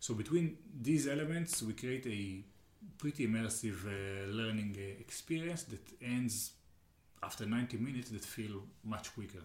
[0.00, 2.42] So between these elements, we create a
[2.98, 6.52] pretty immersive uh, learning uh, experience that ends
[7.22, 9.42] after 90 minutes that feel much quicker.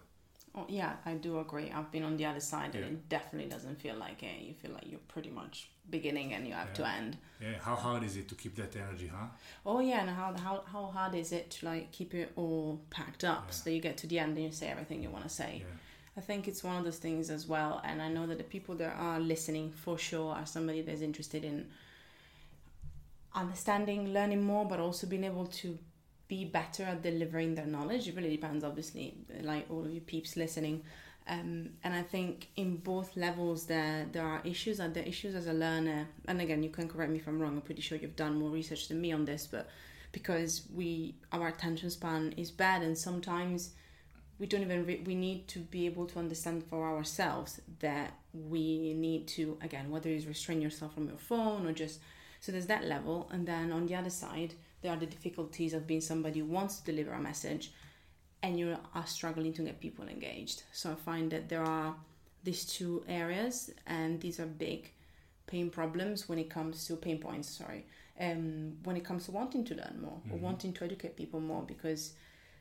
[0.56, 1.72] Oh, yeah, I do agree.
[1.74, 2.82] I've been on the other side, yeah.
[2.82, 4.40] and it definitely doesn't feel like it.
[4.42, 6.74] You feel like you're pretty much beginning and you have yeah.
[6.74, 7.18] to end.
[7.42, 9.26] Yeah, how hard is it to keep that energy, huh?
[9.66, 13.24] Oh yeah, and how how how hard is it to like keep it all packed
[13.24, 13.54] up yeah.
[13.54, 15.64] so you get to the end and you say everything you want to say.
[16.16, 18.76] I think it's one of those things as well, and I know that the people
[18.76, 21.66] that are listening for sure are somebody that's interested in
[23.34, 25.80] understanding, learning more, but also being able to
[26.28, 28.08] be better at delivering their knowledge.
[28.08, 30.84] It really depends, obviously, like all of you peeps listening.
[31.28, 35.48] Um, and I think in both levels there there are issues and the issues as
[35.48, 36.08] a learner.
[36.28, 37.56] And again, you can correct me if I'm wrong.
[37.56, 39.70] I'm pretty sure you've done more research than me on this, but
[40.12, 43.72] because we our attention span is bad, and sometimes
[44.38, 48.94] we don't even re- we need to be able to understand for ourselves that we
[48.94, 52.00] need to again whether it's restrain yourself from your phone or just
[52.42, 55.88] so there's that level, and then on the other side there are the difficulties of
[55.88, 57.72] being somebody who wants to deliver a message
[58.44, 60.64] and you are struggling to get people engaged.
[60.74, 61.96] So I find that there are
[62.44, 64.92] these two areas, and these are big
[65.48, 67.50] pain problems when it comes to pain points.
[67.50, 67.86] Sorry,
[68.20, 70.34] um, when it comes to wanting to learn more mm-hmm.
[70.34, 72.14] or wanting to educate people more, because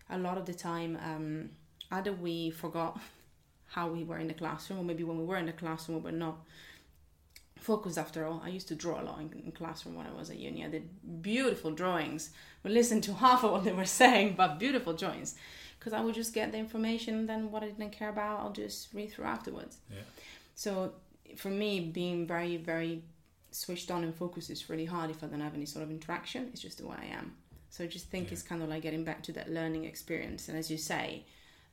[0.08, 1.50] a lot of the time, um,
[1.90, 3.00] either we forgot
[3.66, 6.12] how we were in the classroom, or maybe when we were in the classroom, we
[6.12, 6.38] were not
[7.62, 8.42] focus after all.
[8.44, 10.64] I used to draw a lot in, in classroom when I was at uni.
[10.64, 12.30] I did beautiful drawings.
[12.62, 15.34] We listened to half of what they were saying, but beautiful drawings.
[15.78, 18.52] Because I would just get the information and then what I didn't care about, I'll
[18.52, 19.78] just read through afterwards.
[19.90, 19.98] Yeah.
[20.54, 20.92] So
[21.36, 23.02] for me, being very, very
[23.50, 26.48] switched on and focused is really hard if I don't have any sort of interaction.
[26.52, 27.34] It's just the way I am.
[27.70, 28.34] So I just think yeah.
[28.34, 30.48] it's kind of like getting back to that learning experience.
[30.48, 31.24] And as you say,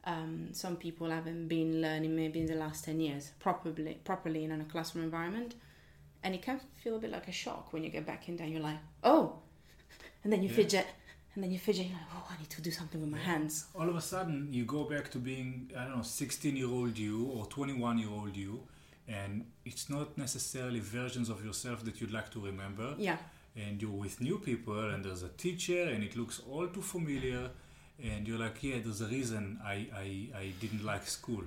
[0.06, 4.52] um, some people haven't been learning maybe in the last 10 years properly properly in
[4.52, 5.56] a classroom environment
[6.24, 8.48] and it can feel a bit like a shock when you get back in there.
[8.48, 9.34] You're like, oh,
[10.24, 10.56] and then you yeah.
[10.56, 10.88] fidget,
[11.36, 11.86] and then you fidget.
[11.86, 13.66] You're like, oh, I need to do something with my hands.
[13.76, 16.98] All of a sudden, you go back to being I don't know, 16 year old
[16.98, 18.62] you or 21 year old you,
[19.08, 22.96] and it's not necessarily versions of yourself that you'd like to remember.
[22.98, 23.18] Yeah.
[23.56, 27.50] And you're with new people, and there's a teacher, and it looks all too familiar.
[28.02, 31.44] And you're like, yeah, there's a reason I, I, I didn't like school,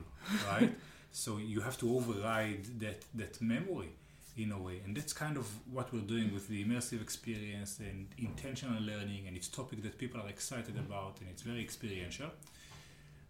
[0.51, 0.71] right?
[1.11, 3.93] so you have to override that, that memory
[4.37, 4.81] in a way.
[4.85, 9.37] And that's kind of what we're doing with the immersive experience and intentional learning, and
[9.37, 12.31] it's topic that people are excited about, and it's very experiential.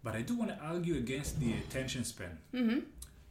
[0.03, 2.37] But I do want to argue against the attention span.
[2.53, 2.79] Mm-hmm.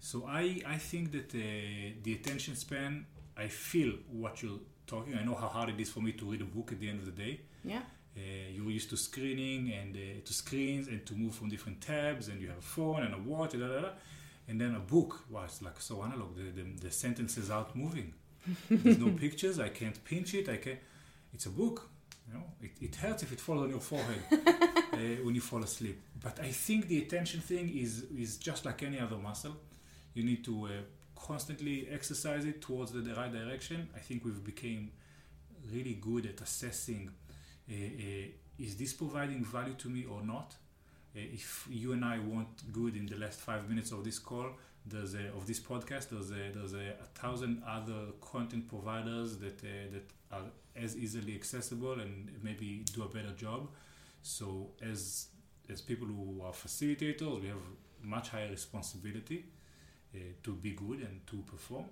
[0.00, 3.06] So I, I think that uh, the attention span,
[3.36, 5.14] I feel what you're talking.
[5.14, 7.00] I know how hard it is for me to read a book at the end
[7.00, 7.40] of the day.
[7.64, 7.82] Yeah.
[8.16, 8.20] Uh,
[8.52, 12.40] you're used to screening and uh, to screens and to move from different tabs, and
[12.40, 13.88] you have a phone and a watch, da, da, da
[14.48, 16.36] and then a book wow it's like so analog.
[16.36, 18.14] The, the, the sentences out moving.
[18.68, 19.58] There's no pictures.
[19.58, 20.48] I can't pinch it.
[20.48, 20.78] I can't
[21.34, 21.88] it's a book
[22.26, 22.44] you know.
[22.60, 26.00] It, it hurts if it falls on your forehead uh, when you fall asleep.
[26.22, 29.56] But i think the attention thing is is just like any other muscle.
[30.14, 30.68] You need to uh,
[31.16, 33.88] constantly exercise it towards the, the, right direction.
[33.96, 34.90] I think we've became
[35.72, 37.10] really good at assessing
[37.70, 38.26] uh, uh
[38.58, 40.54] is this providing value to me or not
[41.14, 44.46] Uh, if you and I want good in the last five minutes of this call,
[44.86, 49.36] there's a, uh, of this podcast, there's a, there's a, a thousand other content providers
[49.38, 50.44] that uh, that are
[50.74, 53.68] as easily accessible and maybe do a better job.
[54.22, 55.28] So as
[55.68, 57.64] as people who are facilitators, we have
[58.02, 59.44] much higher responsibility.
[60.14, 61.86] uh, to be good and to perform.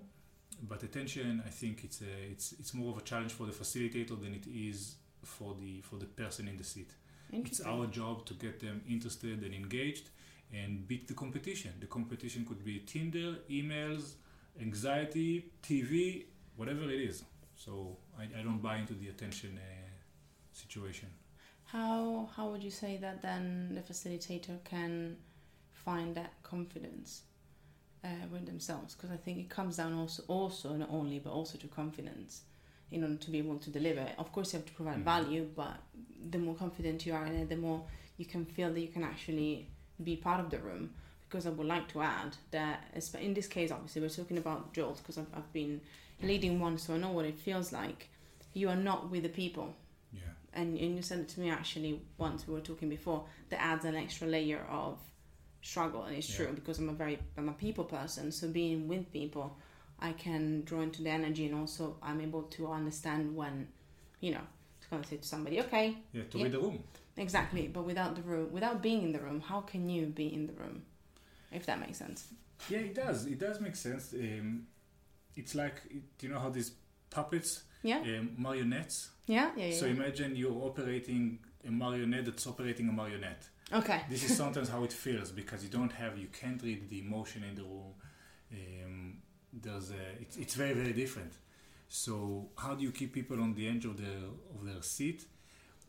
[0.67, 4.19] But attention, I think it's a, it's it's more of a challenge for the facilitator
[4.21, 6.91] than it is for the for the person in the seat.
[7.31, 10.09] It's our job to get them interested and engaged
[10.53, 11.71] and beat the competition.
[11.79, 14.15] The competition could be Tinder, emails,
[14.59, 17.23] anxiety, TV, whatever it is.
[17.55, 19.91] So I, I don't buy into the attention uh,
[20.51, 21.09] situation.
[21.65, 25.15] How how would you say that then the facilitator can
[25.71, 27.21] find that confidence
[28.03, 28.95] uh, with themselves?
[28.95, 32.41] Because I think it comes down also also not only but also to confidence
[32.91, 34.05] in order to be able to deliver.
[34.17, 35.03] Of course, you have to provide Mhm.
[35.03, 35.77] value, but
[36.29, 37.85] the more confident you are in it, the more
[38.17, 39.67] you can feel that you can actually
[40.03, 40.93] be part of the room.
[41.27, 42.83] Because I would like to add that
[43.19, 45.79] in this case, obviously, we're talking about Jolt because I've, I've been
[46.21, 48.09] leading one, so I know what it feels like.
[48.53, 49.73] You are not with the people
[50.13, 50.19] Yeah.
[50.53, 53.85] and, and you said it to me actually once we were talking before that adds
[53.85, 54.99] an extra layer of
[55.61, 56.35] struggle and it's Yeah.
[56.47, 59.57] true because i'm a very i'm a people person so being with people
[60.01, 63.67] i can draw into the energy and also i'm able to understand when
[64.19, 64.45] you know
[64.81, 66.43] to kind of say to somebody okay Yeah, to Yeah.
[66.45, 66.83] read the room.
[67.17, 70.47] exactly but without the room without being in the room how can you be in
[70.47, 70.83] the room
[71.51, 72.19] if that makes sense
[72.69, 73.25] Yeah, it does.
[73.25, 74.13] It does make sense.
[74.13, 74.67] Um,
[75.35, 75.77] it's like,
[76.17, 76.71] do you know how these
[77.09, 79.09] puppets, yeah um, marionettes?
[79.25, 79.79] yeah yeah, yeah.
[79.79, 83.43] So imagine you're operating a marionette that's operating a marionette.
[83.79, 86.99] okay This is sometimes how it feels because you don't have, you can't read the
[86.99, 87.93] emotion in the room.
[88.59, 89.21] Um,
[89.53, 91.33] there's a, uh, it's, it's very very different.
[91.89, 94.23] So how do you keep people on the edge of their
[94.55, 95.25] of their seat?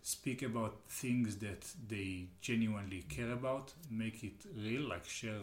[0.03, 3.73] Speak about things that they genuinely care about.
[3.89, 5.43] Make it real, like share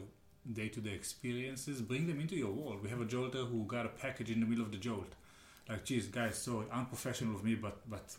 [0.52, 1.82] day-to-day experiences.
[1.82, 2.84] Bring them into your world.
[2.84, 5.14] We have a jolter who got a package in the middle of the jolt.
[5.70, 8.16] Like, geez, guys, sorry, unprofessional of me, but but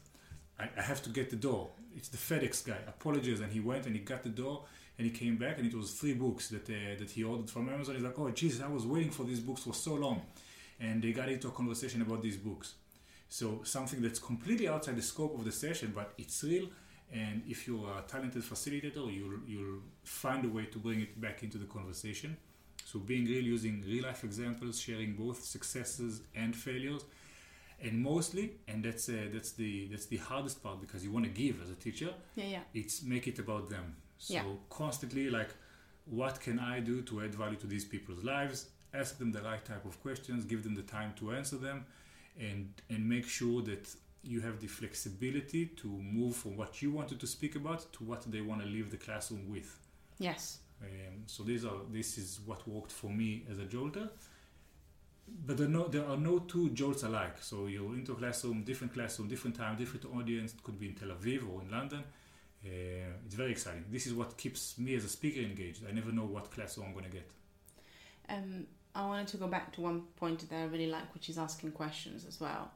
[0.58, 1.70] I, I have to get the door.
[1.94, 2.78] It's the FedEx guy.
[2.86, 4.64] Apologies, and he went and he got the door,
[5.00, 7.68] and he came back, and it was three books that uh, that he ordered from
[7.70, 7.94] Amazon.
[7.94, 10.18] He's like, oh, Jesus, I was waiting for these books for so long,
[10.78, 12.74] and they got into a conversation about these books.
[13.30, 16.66] So something that's completely outside the scope of the session, but it's real.
[17.12, 21.42] And if you're a talented facilitator, you'll you'll find a way to bring it back
[21.42, 22.36] into the conversation.
[22.84, 27.02] So being real, using real life examples, sharing both successes and failures,
[27.82, 31.30] and mostly, and that's uh, that's the that's the hardest part because you want to
[31.30, 32.10] give as a teacher.
[32.36, 33.96] yeah yeah It's make it about them.
[34.20, 34.44] So Yeah.
[34.68, 35.50] constantly, like,
[36.04, 38.68] what can I do to add value to these people's lives?
[38.92, 41.86] Ask them the right type of questions, give them the time to answer them,
[42.38, 43.84] and and make sure that
[44.22, 48.22] you have the flexibility to move from what you wanted to speak about to what
[48.30, 49.70] they want to leave the classroom with.
[50.18, 54.10] yes Um, so these are this is what worked for me as a jolter.
[55.46, 57.36] But there, are no, there are no two jolts alike.
[57.40, 60.52] So you're into a classroom, different classroom, different time, different audience.
[60.54, 62.02] It could be in Tel Aviv or in London.
[62.64, 63.84] Uh, it's very exciting.
[63.90, 65.82] This is what keeps me as a speaker engaged.
[65.88, 67.30] I never know what class I'm going to get.
[68.28, 71.38] Um, I wanted to go back to one point that I really like, which is
[71.38, 72.70] asking questions as well.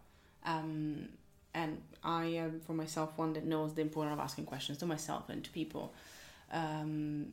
[0.44, 1.08] Um,
[1.54, 5.28] and I am, for myself, one that knows the importance of asking questions to myself
[5.28, 5.92] and to people.
[6.50, 7.32] Um,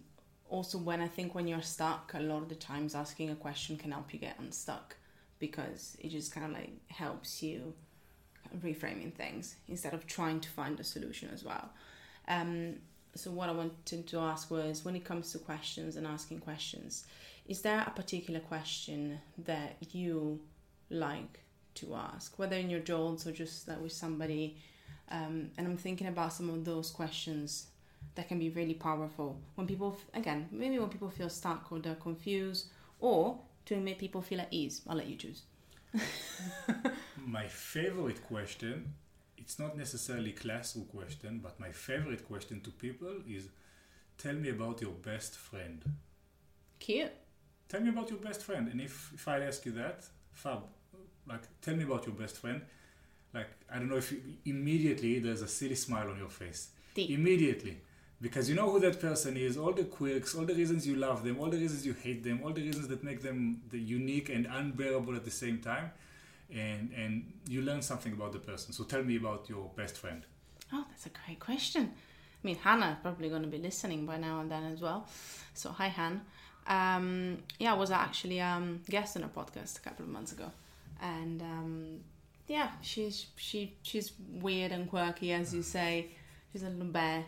[0.49, 3.77] also, when I think when you're stuck, a lot of the times asking a question
[3.77, 4.95] can help you get unstuck
[5.39, 7.73] because it just kind of like helps you
[8.59, 11.69] reframing things instead of trying to find a solution as well.
[12.31, 12.75] Um,
[13.13, 17.05] so what I wanted to ask was when it comes to questions and asking questions,
[17.45, 20.39] is there a particular question that you
[20.89, 21.41] like
[21.75, 24.55] to ask, whether in your jolts or just like with somebody?
[25.09, 27.67] Um, and I'm thinking about some of those questions
[28.15, 31.95] that can be really powerful when people, again, maybe when people feel stuck or they're
[31.95, 32.67] confused,
[33.01, 34.81] or to make people feel at ease.
[34.87, 35.41] I'll let you choose.
[37.25, 38.93] My favorite question,
[39.51, 43.49] it's not necessarily classroom question, but my favorite question to people is,
[44.17, 45.83] tell me about your best friend.
[46.79, 47.11] Cute.
[47.67, 50.61] tell me about your best friend and if if i ask you that fab
[51.31, 52.59] like tell me about your best friend
[53.35, 56.61] like i don't know if you, immediately there's a silly smile on your face
[56.95, 57.11] Deep.
[57.11, 57.75] immediately
[58.19, 61.23] because you know who that person is all the quirks all the reasons you love
[61.23, 64.29] them all the reasons you hate them all the reasons that make them the unique
[64.29, 65.91] and unbearable at the same time
[66.53, 70.25] and and you learn something about the person so tell me about your best friend
[70.73, 71.91] Oh, that's a great question.
[71.93, 75.07] I mean, Hannah probably going to be listening by now and then as well.
[75.53, 76.21] So, hi, Han.
[76.67, 80.49] Um, yeah, I was actually um, guest on a podcast a couple of months ago,
[81.01, 81.99] and um,
[82.47, 86.11] yeah, she's she she's weird and quirky, as you say.
[86.51, 87.25] She's a little bear,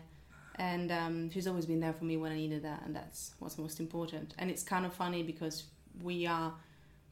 [0.56, 3.58] and um, she's always been there for me when I needed that, and that's what's
[3.58, 4.36] most important.
[4.38, 5.64] And it's kind of funny because
[6.02, 6.54] we are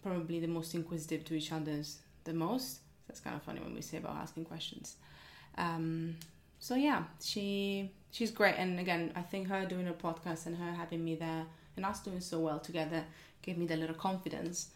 [0.02, 2.80] probably the most inquisitive to each other's the most.
[3.08, 4.96] That's kind of funny when we say about asking questions.
[5.58, 6.16] Um,
[6.60, 10.72] so yeah, she she's great, and again, I think her doing a podcast and her
[10.72, 13.04] having me there and us doing so well together
[13.42, 14.70] gave me the little confidence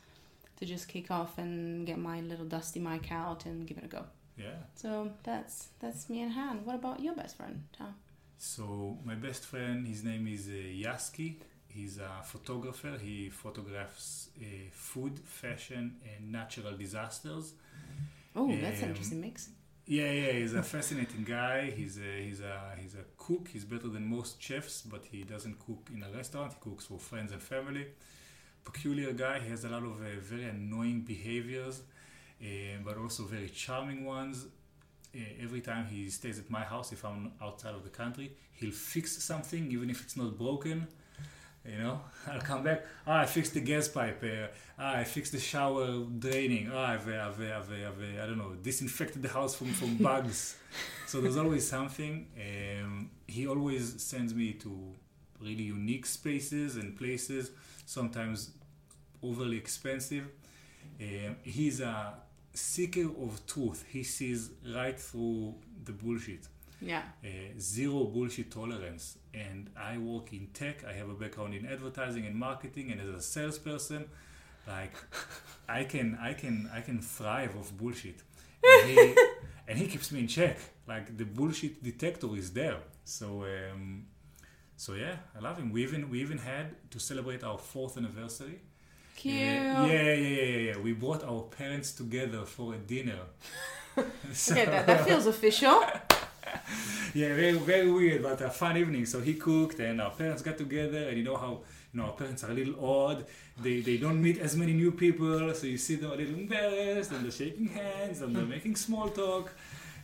[0.58, 3.88] to just kick off and get my little dusty mic out and give it a
[3.88, 4.06] go.
[4.38, 4.58] Yeah.
[4.76, 6.66] So that's that's me and Han.
[6.66, 7.96] What about your best friend, Tom?
[8.38, 11.38] So my best friend, his name is uh, Yaski.
[11.76, 12.94] He's a photographer.
[13.08, 17.54] He photographs uh, food, fashion, and natural disasters.
[18.36, 19.50] Oh, that's an Um, interesting mix.
[19.88, 21.72] Yeah, yeah, he's a fascinating guy.
[21.72, 23.50] He's a he's a he's a cook.
[23.54, 26.54] He's better than most chefs, but he doesn't cook in a restaurant.
[26.54, 27.86] He cooks for friends and family.
[28.64, 29.40] Peculiar guy.
[29.40, 31.82] He has a lot of uh, very annoying behaviors,
[32.42, 32.46] uh,
[32.86, 34.48] but also very charming ones.
[35.16, 38.72] Uh, every time he stays at my house, if I'm outside of the country, he'll
[38.72, 40.88] fix something, even if it's not broken.
[41.68, 42.00] You know,
[42.32, 42.86] I'll come back.
[43.08, 44.24] Ah, I fixed the gas pipe.
[44.24, 44.48] Uh,
[44.78, 45.88] ah, I fixed the shower
[46.20, 46.70] draining.
[46.74, 50.58] Ah, I've, I've, I've, I've, I don't know, disinfected the house from, from bugs.
[51.08, 52.28] so there's always something.
[52.38, 54.94] Um, he always sends me to
[55.42, 57.52] really unique spaces and places,
[57.86, 58.52] sometimes
[59.24, 60.28] overly expensive.
[61.02, 62.14] Um, he's a
[62.54, 63.84] seeker of truth.
[63.90, 66.48] He sees right through the bullshit
[66.82, 67.04] Yeah.
[67.24, 67.28] uh,
[67.60, 69.18] zero bullshit tolerance.
[69.34, 70.84] And I work in tech.
[70.88, 74.06] I have a background in advertising and marketing, and as a salesperson,
[74.68, 74.94] like
[75.68, 78.22] I can, I can, I can thrive off bullshit.
[78.64, 79.16] And he,
[79.68, 80.58] and he keeps me in check.
[80.88, 82.78] Like the bullshit detector is there.
[83.04, 84.06] So, um,
[84.78, 85.72] so yeah, I love him.
[85.72, 88.60] We even, we even had to celebrate our fourth anniversary.
[89.16, 89.34] Cute.
[89.36, 90.78] Yeah, yeah, yeah, yeah, yeah.
[90.78, 93.20] We brought our parents together for a dinner.
[94.34, 95.82] So- Okay, that, that feels official.
[97.14, 99.06] yeah, very very weird, but a fun evening.
[99.06, 102.14] So he cooked, and our parents got together, and you know how you know our
[102.14, 103.26] parents are a little odd.
[103.62, 107.12] They they don't meet as many new people, so you see them a little embarrassed,
[107.12, 109.54] and they're shaking hands, and they're making small talk.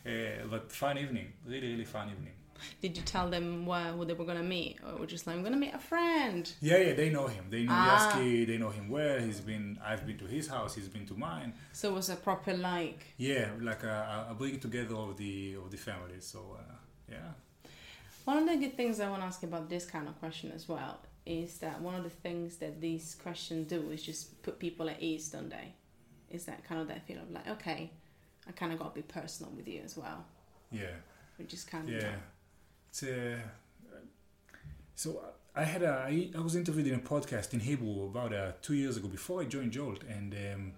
[0.04, 0.10] Uh,
[0.50, 2.34] but fun evening, really really fun evening.
[2.80, 5.42] Did you tell them wh- who they were gonna meet, or were just like, "I'm
[5.42, 6.50] gonna meet a friend"?
[6.60, 7.46] Yeah, yeah, they know him.
[7.50, 8.12] They know Ah.
[8.14, 8.46] Yaski.
[8.46, 9.18] They know him well.
[9.20, 9.78] He's been.
[9.84, 10.74] I've been to his house.
[10.74, 11.54] He's been to mine.
[11.72, 13.00] So it was a proper like.
[13.16, 16.20] Yeah, like a, a bringing together of the of the family.
[16.20, 16.74] So uh,
[17.10, 17.32] yeah.
[18.24, 20.68] One of the good things I want to ask about this kind of question as
[20.68, 24.88] well is that one of the things that these questions do is just put people
[24.88, 25.72] at ease, don't they?
[26.30, 27.90] Is that kind of that feel of like, okay,
[28.48, 30.24] I kind of got to be personal with you as well,
[30.70, 30.94] Yeah.
[31.36, 32.14] which is kind of Yeah,
[33.02, 33.38] uh,
[34.94, 35.20] so
[35.54, 38.74] I had a I, I was interviewed in a podcast in Hebrew about uh, two
[38.74, 40.72] years ago before I joined Jolt, and um,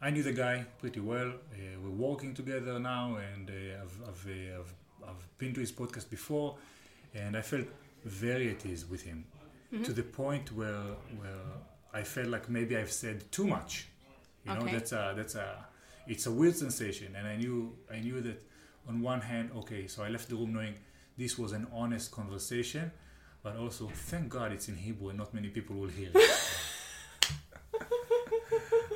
[0.00, 1.28] I knew the guy pretty well.
[1.52, 4.74] Uh, we're working together now, and uh, I've I've, uh, I've
[5.10, 6.56] I've been to his podcast before,
[7.14, 7.66] and I felt
[8.04, 9.24] very at ease with him
[9.82, 10.84] to the point where
[11.20, 11.42] where
[11.92, 13.88] I felt like maybe I've said too much.
[14.44, 14.72] You know, Okay.
[14.72, 15.66] that's a that's a
[16.06, 18.40] it's a weird sensation, and I knew I knew that
[18.88, 20.74] on one hand, okay, so I left the room knowing
[21.16, 22.90] this was an honest conversation,
[23.42, 26.30] but also thank God it's in Hebrew and not many people will hear it.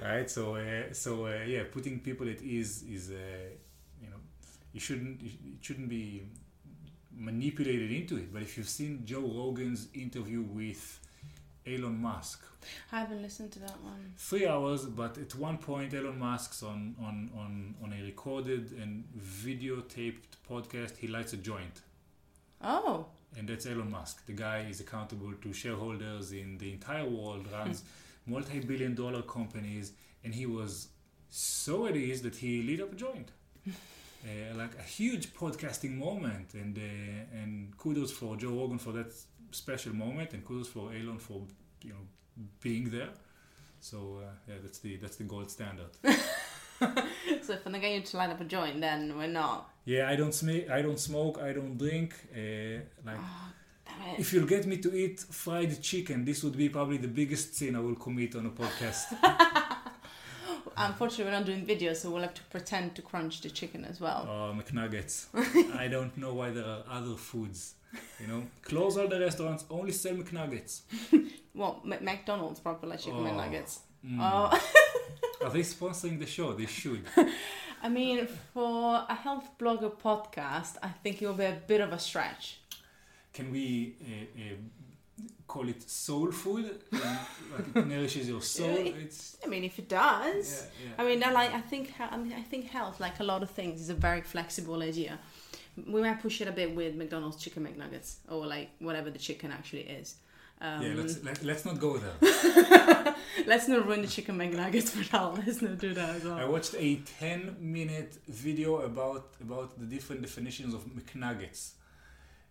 [0.02, 0.30] right?
[0.30, 3.14] So, uh, so uh, yeah, putting people at ease is, uh,
[4.02, 4.16] you know,
[4.72, 6.22] you shouldn't it shouldn't be
[7.16, 8.32] manipulated into it.
[8.32, 11.00] But if you've seen Joe Rogan's interview with
[11.66, 12.44] Elon Musk,
[12.92, 14.12] I haven't listened to that one.
[14.16, 19.04] three hours, but at one point Elon Musk's on on on on a recorded and
[19.18, 21.82] videotaped podcast, he lights a joint.
[22.60, 24.26] Oh, And that's Elon Musk.
[24.26, 27.82] The guy is accountable to shareholders in the entire world, runs
[28.26, 29.92] multi billion dollar companies,
[30.24, 30.88] and he was
[31.30, 33.30] so at ease that he lit up a joint.
[33.68, 39.12] uh, like a huge podcasting moment, and uh, and kudos for Joe Rogan for that
[39.52, 41.42] special moment, and kudos for Elon for
[41.82, 43.10] you know being there.
[43.80, 45.90] So uh, yeah, that's the that's the gold standard.
[47.42, 49.70] so if I'm you to light up a joint, then we're not.
[49.84, 50.70] Yeah, I don't smoke.
[50.70, 51.38] I don't smoke.
[51.42, 52.14] I don't drink.
[52.34, 54.18] Uh, like it.
[54.20, 57.74] If you'll get me to eat fried chicken, this would be probably the biggest sin
[57.74, 59.06] I will commit on a podcast.
[60.76, 64.00] Unfortunately, we're not doing videos, so we'll have to pretend to crunch the chicken as
[64.00, 64.28] well.
[64.30, 65.26] Oh, McNuggets.
[65.76, 67.74] I don't know why there are other foods.
[68.20, 70.82] You know, close all the restaurants, only sell McNuggets.
[71.54, 73.36] Well, M- McDonald's probably like chicken Oh.
[73.36, 73.80] nuggets.
[74.06, 74.18] Mm.
[74.20, 74.60] Oh,
[75.44, 76.52] Are they sponsoring the show?
[76.52, 77.04] They should.
[77.82, 81.92] I mean, for a health blogger podcast, I think it will be a bit of
[81.92, 82.58] a stretch.
[83.32, 86.80] Can we uh, uh, call it soul food?
[86.92, 86.98] Uh,
[87.56, 88.70] like it nourishes your soul.
[88.70, 90.66] It- It's I mean, if it does.
[90.84, 90.94] yeah.
[91.00, 91.52] I mean, I like.
[91.54, 91.92] I think.
[92.00, 95.18] I mean, I think health, like a lot of things, is a very flexible idea.
[95.86, 99.52] We might push it a bit with McDonald's chicken McNuggets or like whatever the chicken
[99.52, 100.16] actually is.
[100.60, 103.14] Um, yeah, let's let, let's not go there.
[103.46, 105.34] let's not ruin the chicken McNuggets for now.
[105.46, 110.22] Let's not do that as I watched a 10 minute video about about the different
[110.22, 111.72] definitions of McNuggets.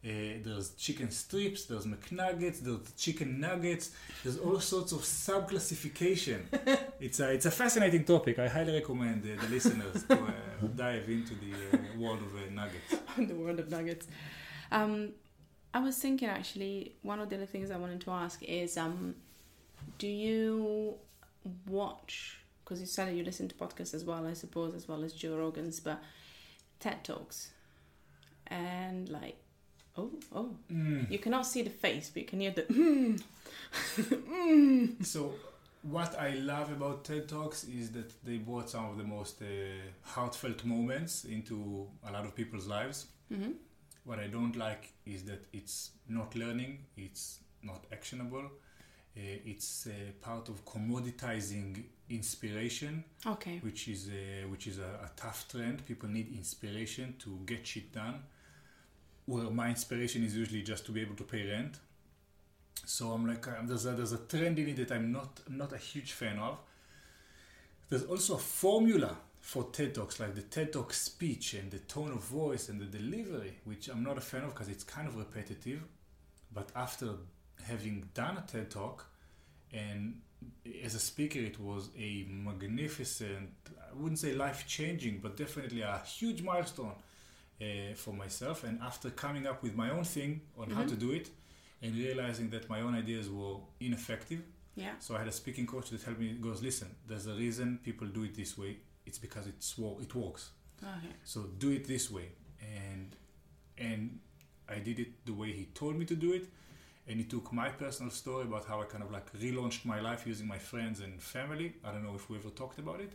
[0.05, 3.91] Uh, there's chicken strips, there's McNuggets, there's chicken nuggets.
[4.23, 6.47] There's all sorts of sub-classification.
[7.01, 8.39] it's a it's a fascinating topic.
[8.39, 12.39] I highly recommend uh, the listeners to uh, dive into the uh, world of uh,
[12.53, 12.95] nuggets.
[13.17, 14.07] the world of nuggets.
[14.71, 15.13] Um,
[15.77, 19.13] I was thinking actually, one of the other things I wanted to ask is, um,
[19.99, 20.95] do you
[21.67, 22.39] watch?
[22.63, 25.13] Because you said that you listen to podcasts as well, I suppose, as well as
[25.13, 25.99] Joe Rogan's, but
[26.79, 27.51] TED talks,
[28.47, 29.37] and like,
[29.97, 31.11] oh, oh, Mm.
[31.11, 32.63] you cannot see the face, but you can hear the.
[32.63, 33.21] Mm.
[33.97, 35.05] mm.
[35.05, 35.33] So,
[35.83, 39.45] what I love about TED Talks is that they brought some of the most uh,
[40.01, 43.05] heartfelt moments into a lot of people's lives.
[43.29, 43.51] hmm
[44.07, 49.19] What I don't like is that it's not learning, it's not actionable, uh,
[49.51, 49.91] it's uh,
[50.21, 53.59] part of commoditizing inspiration, Okay.
[53.67, 55.85] which is uh, which is a, a tough trend.
[55.85, 58.17] People need inspiration to get shit done.
[59.25, 61.73] Where my inspiration is usually just to be able to pay rent.
[62.85, 65.73] So I'm like, um, there's a, there's a trend in it that I'm not not
[65.73, 66.57] a huge fan of.
[67.89, 72.11] There's also a formula for TED Talks, like the TED Talk speech and the tone
[72.11, 75.15] of voice and the delivery, which I'm not a fan of because it's kind of
[75.15, 75.81] repetitive.
[76.53, 77.11] But after
[77.65, 79.05] having done a TED Talk,
[79.71, 80.19] and
[80.83, 83.49] as a speaker, it was a magnificent,
[83.89, 86.95] I wouldn't say life changing, but definitely a huge milestone
[87.61, 88.65] uh, for myself.
[88.65, 90.89] And after coming up with my own thing on how Mhm.
[90.89, 91.29] to do it
[91.81, 94.41] and realizing that my own ideas were ineffective,
[94.75, 94.99] Yeah.
[94.99, 98.07] so I had a speaking coach that helped me, goes, listen, there's a reason people
[98.07, 98.75] do it this way.
[99.07, 100.51] It's because it's, it works.
[100.83, 101.13] Okay.
[101.23, 102.27] So do it this way,
[102.61, 103.15] and
[103.77, 104.19] and
[104.69, 106.45] I did it the way he told me to do it,
[107.07, 110.27] and he took my personal story about how I kind of like relaunched my life
[110.27, 111.73] using my friends and family.
[111.83, 113.13] I don't know if we ever talked about it,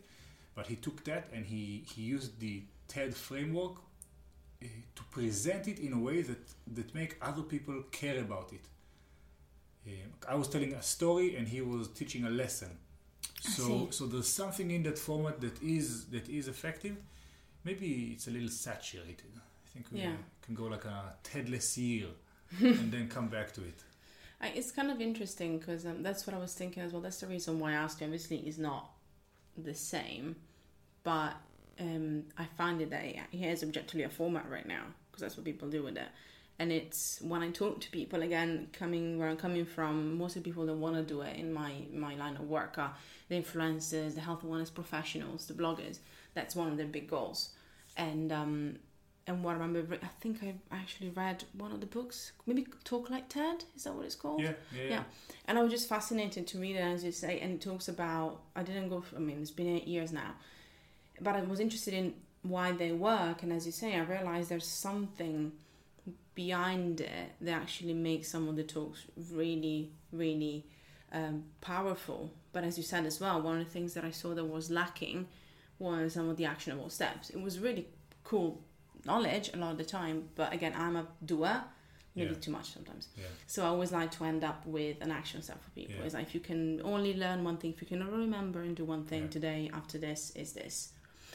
[0.55, 3.77] but he took that and he he used the TED framework
[4.63, 4.67] uh,
[4.97, 6.43] to present it in a way that
[6.75, 8.65] that make other people care about it.
[9.87, 12.79] Um, I was telling a story and he was teaching a lesson.
[13.43, 16.97] So so there's something in that format that is that is effective.
[17.65, 19.33] Maybe it's a little saturated.
[19.37, 20.17] I think we Yeah.
[20.43, 22.09] can go like a TEDless year
[22.61, 23.83] and then come back to it.
[24.41, 27.03] I, it's kind of interesting because um, that's what I was thinking as well.
[27.03, 28.07] That's the reason why I asked you.
[28.07, 28.91] Obviously, it's not
[29.57, 30.37] the same,
[31.05, 31.35] but
[31.81, 35.45] um, I find it that it has objectively a format right now because that's what
[35.45, 36.09] people do with it.
[36.59, 40.43] And it's when I talk to people again, coming where I'm coming from, most of
[40.43, 42.95] the people that want to do it in my my line of work are
[43.29, 45.99] the influencers, the health and wellness professionals, the bloggers.
[46.35, 47.51] That's one of their big goals.
[47.97, 48.77] And um,
[49.27, 53.09] and what I remember, I think I actually read one of the books, maybe Talk
[53.09, 53.65] Like Ted.
[53.77, 54.43] Is that what it's called?
[54.43, 54.91] Yeah, yeah, yeah.
[54.91, 55.03] Yeah.
[55.47, 58.41] And I was just fascinated to read it, as you say, and it talks about.
[58.57, 59.01] I didn't go.
[59.01, 60.35] For, I mean, it's been eight years now,
[61.21, 64.67] but I was interested in why they work, and as you say, I realized there's
[64.67, 65.53] something
[66.35, 70.65] behind it that actually makes some of the talks really, really
[71.13, 72.31] um, powerful.
[72.53, 74.71] But as you said as well, one of the things that I saw that was
[74.71, 75.27] lacking
[75.79, 77.31] was some of the actionable steps.
[77.31, 77.87] It was really
[78.25, 78.61] cool
[79.05, 81.65] knowledge a lot of the time, but again, I'm a doer,
[82.15, 82.41] maybe Yeah.
[82.41, 83.09] too much sometimes.
[83.19, 83.25] yeah.
[83.47, 85.97] So I always like to end up with an action step for people.
[85.97, 86.05] Yeah.
[86.05, 88.77] It's like if you can only learn one thing, if you can only remember and
[88.77, 90.93] do one thing today, after this is this,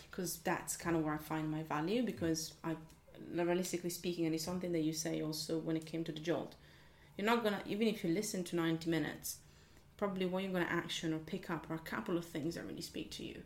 [0.09, 2.03] because that's kind of where I find my value.
[2.03, 2.75] Because I,
[3.33, 6.55] realistically speaking, and it's something that you say also when it came to the jolt,
[7.17, 9.37] you're not gonna even if you listen to ninety minutes,
[9.97, 12.81] probably what you're gonna action or pick up are a couple of things that really
[12.81, 13.41] speak to you,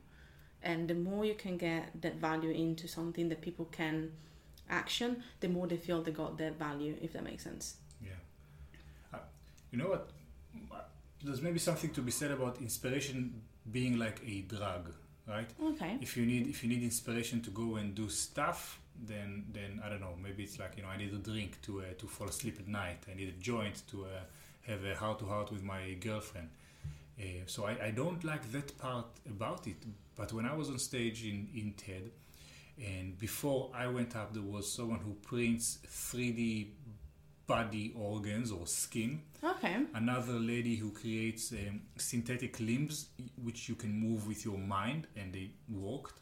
[0.62, 4.12] and the more you can get that value into something that people can
[4.70, 6.96] action, the more they feel they got that value.
[7.02, 7.76] If that makes sense.
[8.02, 8.12] Yeah.
[9.14, 9.20] Uh,
[9.72, 10.10] you know what?
[10.72, 10.80] Uh,
[11.24, 13.42] There's maybe something to be said about inspiration
[13.72, 14.94] being like a drug,
[15.28, 15.50] right?
[15.62, 15.98] Okay.
[16.02, 19.90] If you need if you need inspiration to go and do stuff, then then I
[19.90, 20.16] don't know.
[20.22, 22.68] Maybe it's like you know I need a drink to uh, to fall asleep at
[22.68, 23.00] night.
[23.12, 24.08] I need a joint to uh,
[24.68, 26.50] have a heart to heart with my girlfriend.
[27.20, 29.78] Uh, so I, I don't like that part about it.
[30.16, 32.12] But when I was on stage in in TED,
[32.80, 36.70] and before I went up, there was someone who prints 3D
[37.48, 39.22] body organs or skin.
[39.44, 39.76] Okay.
[39.94, 43.08] Another lady who creates um, synthetic limbs
[43.44, 46.21] which you can move with your mind, and they worked.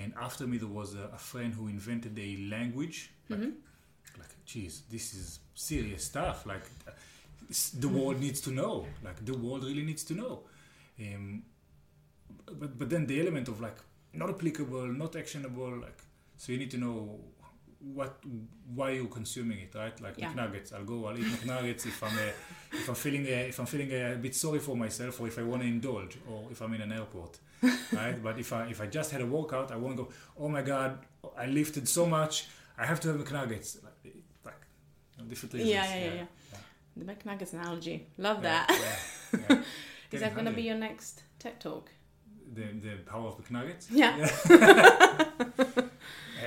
[0.00, 3.10] And after me, there was a, a friend who invented a language.
[3.28, 3.38] Like,
[4.18, 6.46] like, geez, this is serious stuff.
[6.46, 6.64] Like,
[7.78, 8.86] the world needs to know.
[9.04, 10.40] Like, the world really needs to know.
[11.00, 11.42] Um,
[12.46, 13.76] but but then the element of like
[14.12, 15.76] not applicable, not actionable.
[15.78, 15.98] Like,
[16.36, 17.20] so you need to know
[17.94, 18.18] what
[18.74, 20.00] why are you're consuming it, right?
[20.00, 20.32] Like Yeah.
[20.32, 20.72] McNuggets.
[20.72, 21.06] I'll go.
[21.06, 22.32] I'll eat McNuggets if I'm uh,
[22.72, 25.42] if I'm feeling uh, if I'm feeling a bit sorry for myself, or if I
[25.42, 27.38] want to indulge, or if I'm in an airport,
[27.92, 28.22] right?
[28.22, 30.08] But if I if I just had a workout, I won't go.
[30.38, 30.98] Oh my God,
[31.36, 32.46] I lifted so much.
[32.78, 33.82] I have to have McNuggets.
[33.84, 34.14] Like,
[34.44, 35.94] like different Yeah, reasons.
[35.94, 36.26] yeah, yeah, yeah.
[36.96, 38.06] The McNuggets analogy.
[38.18, 38.98] Love Yeah, that.
[39.32, 39.62] yeah, yeah.
[40.12, 41.90] Is that going to be your next TED talk?
[42.54, 43.88] The the power of the nuggets?
[43.90, 44.16] Yeah.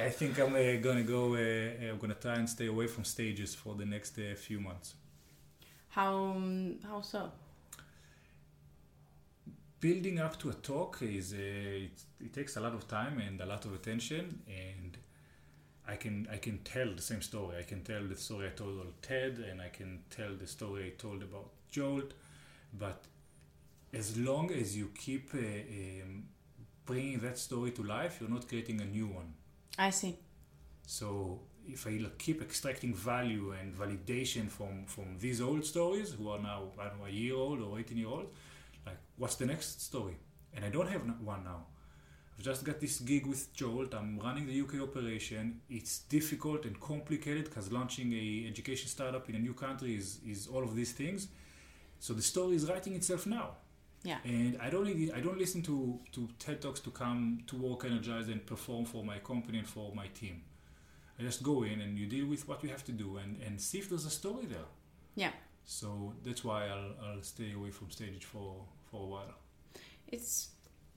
[0.06, 1.36] I think I'm uh, gonna go.
[1.36, 4.96] Uh, I'm gonna try and stay away from stages for the next uh, few months.
[5.90, 7.32] How um, how so?
[9.80, 13.40] Building up to a talk is uh, it, it takes a lot of time and
[13.42, 14.98] a lot of attention, and
[15.88, 17.58] I can I can tell the same story.
[17.60, 20.88] I can tell the story I told on TED, and I can tell the story
[20.88, 22.14] I told about Jolt,
[22.74, 23.06] but
[23.96, 26.24] as long as you keep uh, um,
[26.86, 29.34] bringing that story to life, you're not creating a new one.
[29.78, 30.18] I see.
[30.86, 36.40] So if I keep extracting value and validation from from these old stories, who are
[36.40, 38.28] now I don't know a year old or eighteen year old,
[38.86, 40.18] like what's the next story?
[40.54, 41.66] And I don't have one now.
[42.38, 43.94] I've just got this gig with Jolt.
[43.94, 45.62] I'm running the UK operation.
[45.70, 50.48] It's difficult and complicated because launching a education startup in a new country is is
[50.48, 51.28] all of these things.
[52.00, 53.48] So the story is writing itself now.
[54.06, 54.20] Yeah.
[54.24, 58.30] And I don't I don't listen to, to TED Talks to come to work energized
[58.30, 60.44] and perform for my company and for my team.
[61.20, 63.60] I just go in and you deal with what you have to do and, and
[63.60, 64.70] see if there's a story there.
[65.16, 65.32] Yeah.
[65.66, 69.34] So that's why I'll, I'll stay away from stage for, for a while.
[70.08, 70.50] It's.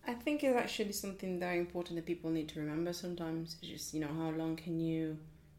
[0.07, 3.57] I think it's actually something very important that people need to remember sometimes.
[3.61, 5.19] It's just you know how long can you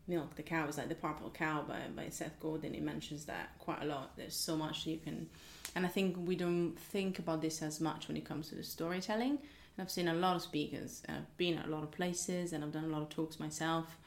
[0.10, 0.68] milk the cow?
[0.68, 2.74] is like the purple cow by by Seth Godin.
[2.74, 4.18] He mentions that quite a lot.
[4.18, 5.30] There's so much you can,
[5.76, 8.64] and I think we don't think about this as much when it comes to the
[8.64, 9.38] storytelling.
[9.80, 12.52] And I've seen a lot of speakers, and I've been at a lot of places,
[12.52, 13.98] and I've done a lot of talks myself.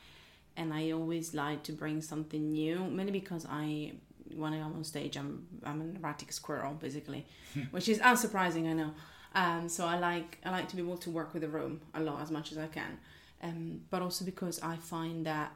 [0.55, 3.93] And I always like to bring something new, mainly because I,
[4.37, 7.25] when I'm on stage, I'm I'm an erratic squirrel basically,
[7.71, 8.93] which is unsurprising, I know.
[9.35, 12.01] Um, so I like I like to be able to work with the room a
[12.01, 12.99] lot as much as I can,
[13.43, 15.53] um, but also because I find that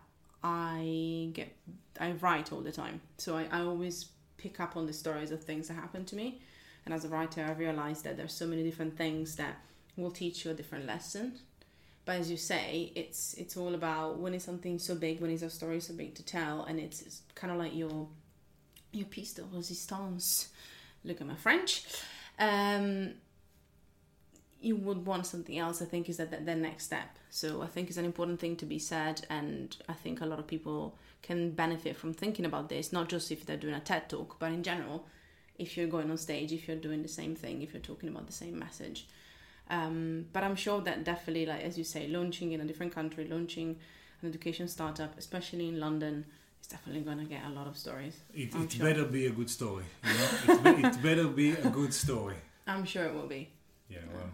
[0.47, 1.51] I get
[1.99, 3.97] I write all the time, so I, I always
[4.37, 6.41] pick up on the stories of things that happen to me,
[6.85, 9.55] and as a writer, I realize that there's so many different things that
[9.97, 11.33] will teach you a different lesson.
[12.05, 15.43] But as you say, it's it's all about when is something so big, when is
[15.43, 18.09] a story so big to tell, and it's, it's kind of like your
[18.93, 20.49] your piece de resistance.
[21.05, 21.85] Look at my French.
[22.39, 23.15] Um,
[24.67, 25.81] you would want something else.
[25.81, 27.19] I think is that the, the next step.
[27.31, 30.39] So I think it's an important thing to be said, and I think a lot
[30.39, 32.93] of people can benefit from thinking about this.
[32.93, 35.07] Not just if they're doing a TED talk, but in general,
[35.59, 38.27] if you're going on stage, if you're doing the same thing, if you're talking about
[38.27, 39.07] the same message.
[39.71, 43.27] Um, but I'm sure that definitely, like as you say, launching in a different country,
[43.29, 43.77] launching
[44.23, 46.25] an education startup, especially in London,
[46.61, 48.17] is definitely going to get a lot of stories.
[48.35, 48.87] It, it sure.
[48.87, 49.85] better be a good story.
[50.05, 50.71] You know?
[50.71, 52.37] it, be, it better be a good story.
[52.67, 53.51] I'm sure it will be.
[53.89, 54.31] Yeah, well,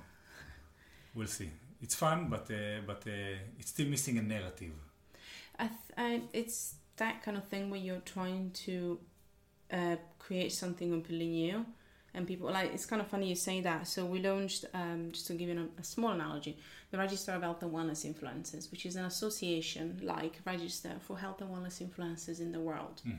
[1.15, 1.51] we'll see.
[1.81, 4.73] It's fun, but uh, but uh, it's still missing a narrative.
[5.59, 8.99] I, th- I it's that kind of thing where you're trying to
[9.73, 11.67] uh, create something completely new,
[12.15, 13.89] and people like it's kind of funny you say that.
[13.89, 16.57] So we launched, um, just to give you a, a small analogy,
[16.93, 21.41] the Register of Health and Wellness Influencers, which is an association like Register for Health
[21.41, 23.03] and Wellness Influencers in the world.
[23.07, 23.19] Mhm.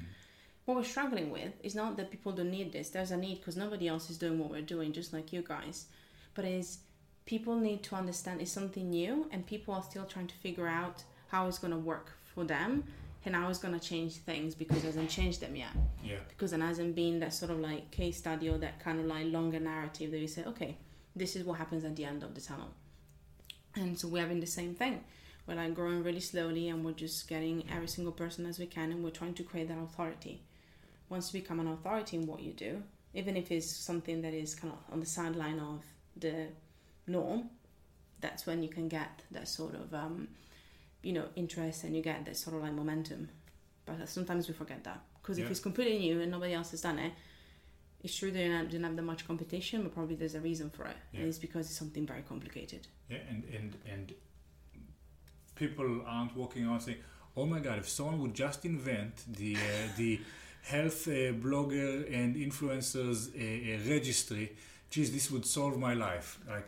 [0.66, 2.89] What we're struggling with is not that people don't need this.
[2.89, 5.88] There's a need because nobody else is doing what we're doing, just like you guys.
[6.36, 6.78] But is
[7.26, 11.03] people need to understand it's something new, and people are still trying to figure out
[11.28, 12.84] how it's going to work for them
[13.26, 15.69] and how it's going to change things because it hasn't changed them yet.
[16.03, 19.05] Yeah, Because it hasn't been that sort of like case study or that kind of
[19.05, 20.78] like longer narrative that you say, okay,
[21.15, 22.69] this is what happens at the end of the tunnel.
[23.76, 25.03] And so we're having the same thing.
[25.47, 28.91] We're like growing really slowly and we're just getting every single person as we can
[28.91, 30.41] and we're trying to create that authority.
[31.09, 34.55] Once you become an authority in what you do, even if it's something that is
[34.55, 35.84] kind of on the sideline of
[36.17, 36.47] the
[37.08, 37.49] norm,
[38.22, 40.28] that's when you can get that sort of, um,
[41.01, 43.30] you know, interest and you get that sort of like momentum.
[43.86, 46.99] But sometimes we forget that because if it's completely new and nobody else has done
[46.99, 47.12] it,
[48.01, 50.70] it's true they didn't have, didn't have that much competition, but probably there's a reason
[50.70, 50.97] for it.
[51.14, 52.88] And it's because it's something very complicated.
[53.10, 54.14] yeah, and and and
[55.56, 56.97] people aren't walking around saying,
[57.38, 59.60] "Oh my God, if someone would just invent the uh,
[59.97, 60.20] the
[60.64, 64.51] health uh, blogger and influencers uh, uh, registry,
[64.89, 66.68] geez, this would solve my life." Like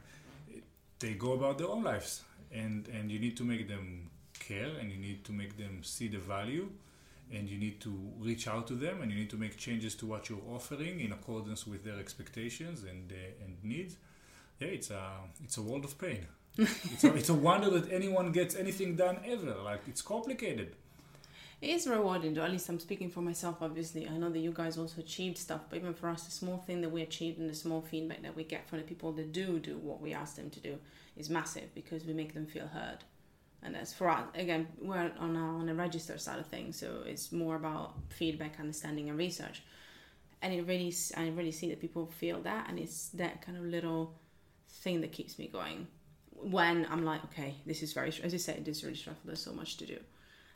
[0.99, 4.91] they go about their own lives, and and you need to make them care, and
[4.91, 6.69] you need to make them see the value.
[7.33, 10.05] And you need to reach out to them, and you need to make changes to
[10.05, 13.95] what you're offering in accordance with their expectations and uh, and needs.
[14.59, 15.01] Yeah, it's a
[15.43, 16.27] it's a world of pain.
[16.57, 19.55] it's, a, it's a wonder that anyone gets anything done ever.
[19.63, 20.75] Like it's complicated.
[21.61, 22.37] It is rewarding.
[22.37, 24.07] At least I'm speaking for myself, obviously.
[24.07, 26.81] I know that you guys also achieved stuff, but even for us, the small thing
[26.81, 29.59] that we achieved and the small feedback that we get from the people that do
[29.59, 30.77] do what we ask them to do
[31.17, 32.99] is massive because we make them feel heard.
[33.63, 37.01] and that's for us again we're on a, on a register side of things so
[37.05, 39.63] it's more about feedback understanding and research
[40.41, 43.63] and it really I really see that people feel that and it's that kind of
[43.63, 44.13] little
[44.69, 45.87] thing that keeps me going
[46.31, 49.41] when i'm like okay this is very as you say this is really stressful there's
[49.41, 49.97] so much to do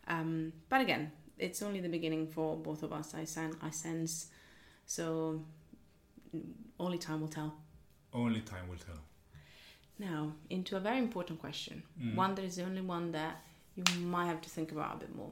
[0.10, 4.28] um, but again it's only the beginning for both of us i sen- i sense
[4.86, 5.42] so
[6.80, 7.54] only time will tell
[8.14, 9.02] Only time will tell.
[10.00, 11.84] now, into a very important question.
[12.02, 12.16] Mm.
[12.16, 13.36] One that is the only one that
[13.76, 13.84] you
[14.16, 15.32] might have to think about a bit more.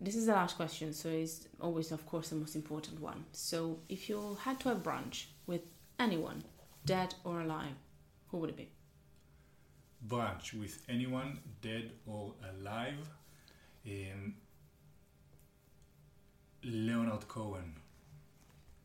[0.00, 3.24] This is the last question, so it's always, of course, the most important one.
[3.32, 5.62] So, if you had to have brunch with
[5.98, 6.44] anyone,
[6.84, 7.76] dead or alive,
[8.28, 8.68] who would it be?
[10.06, 13.08] Brunch with anyone dead or alive.
[13.88, 14.34] Um,
[16.64, 17.74] Leonard Cohen.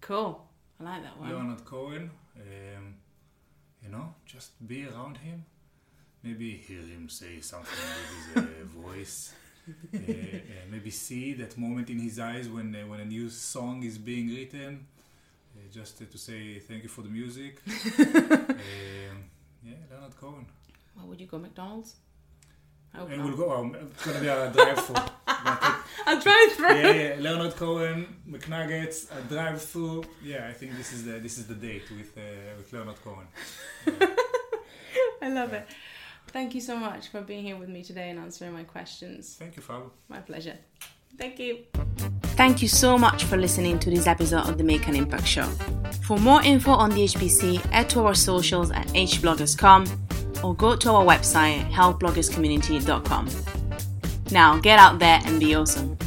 [0.02, 0.46] Cool.
[0.80, 1.34] I like that one.
[1.34, 2.12] Leonard Cohen.
[2.36, 2.96] Um,
[3.84, 5.46] you know, just be around him.
[6.24, 7.72] Maybe hear him say something
[8.36, 9.34] with his uh, voice.
[9.94, 10.40] Uh, uh,
[10.72, 14.30] maybe see that moment in his eyes when uh, when a new song is being
[14.30, 14.86] written.
[15.56, 17.62] Uh, just uh, to say thank you for the music.
[18.00, 19.24] um,
[19.64, 20.46] yeah, Leonard Cohen.
[20.96, 21.96] Why would you go McDonald's?
[22.96, 23.28] Hope And not.
[23.28, 23.52] we'll go.
[23.54, 24.96] Um, it's gonna be a drive-through.
[25.44, 26.68] Gonna take- I'll try it through.
[26.76, 30.04] yeah, yeah, Leonard Cohen, McNuggets, a drive-through.
[30.24, 32.22] Yeah, I think this is the this is the date with uh,
[32.58, 33.28] with Leonard Cohen.
[35.22, 35.68] I love it.
[36.28, 39.36] Thank you so much for being here with me today and answering my questions.
[39.40, 39.84] Thank you, Fab.
[40.08, 40.58] My pleasure.
[41.18, 41.60] Thank you.
[42.36, 45.46] Thank you so much for listening to this episode of the Make an Impact Show.
[46.08, 49.86] For more info on the HBC, head to our socials at hbloggers.com
[50.44, 53.30] or go to our website, healthbloggerscommunity.com.
[54.32, 55.98] Now, get out there and be awesome.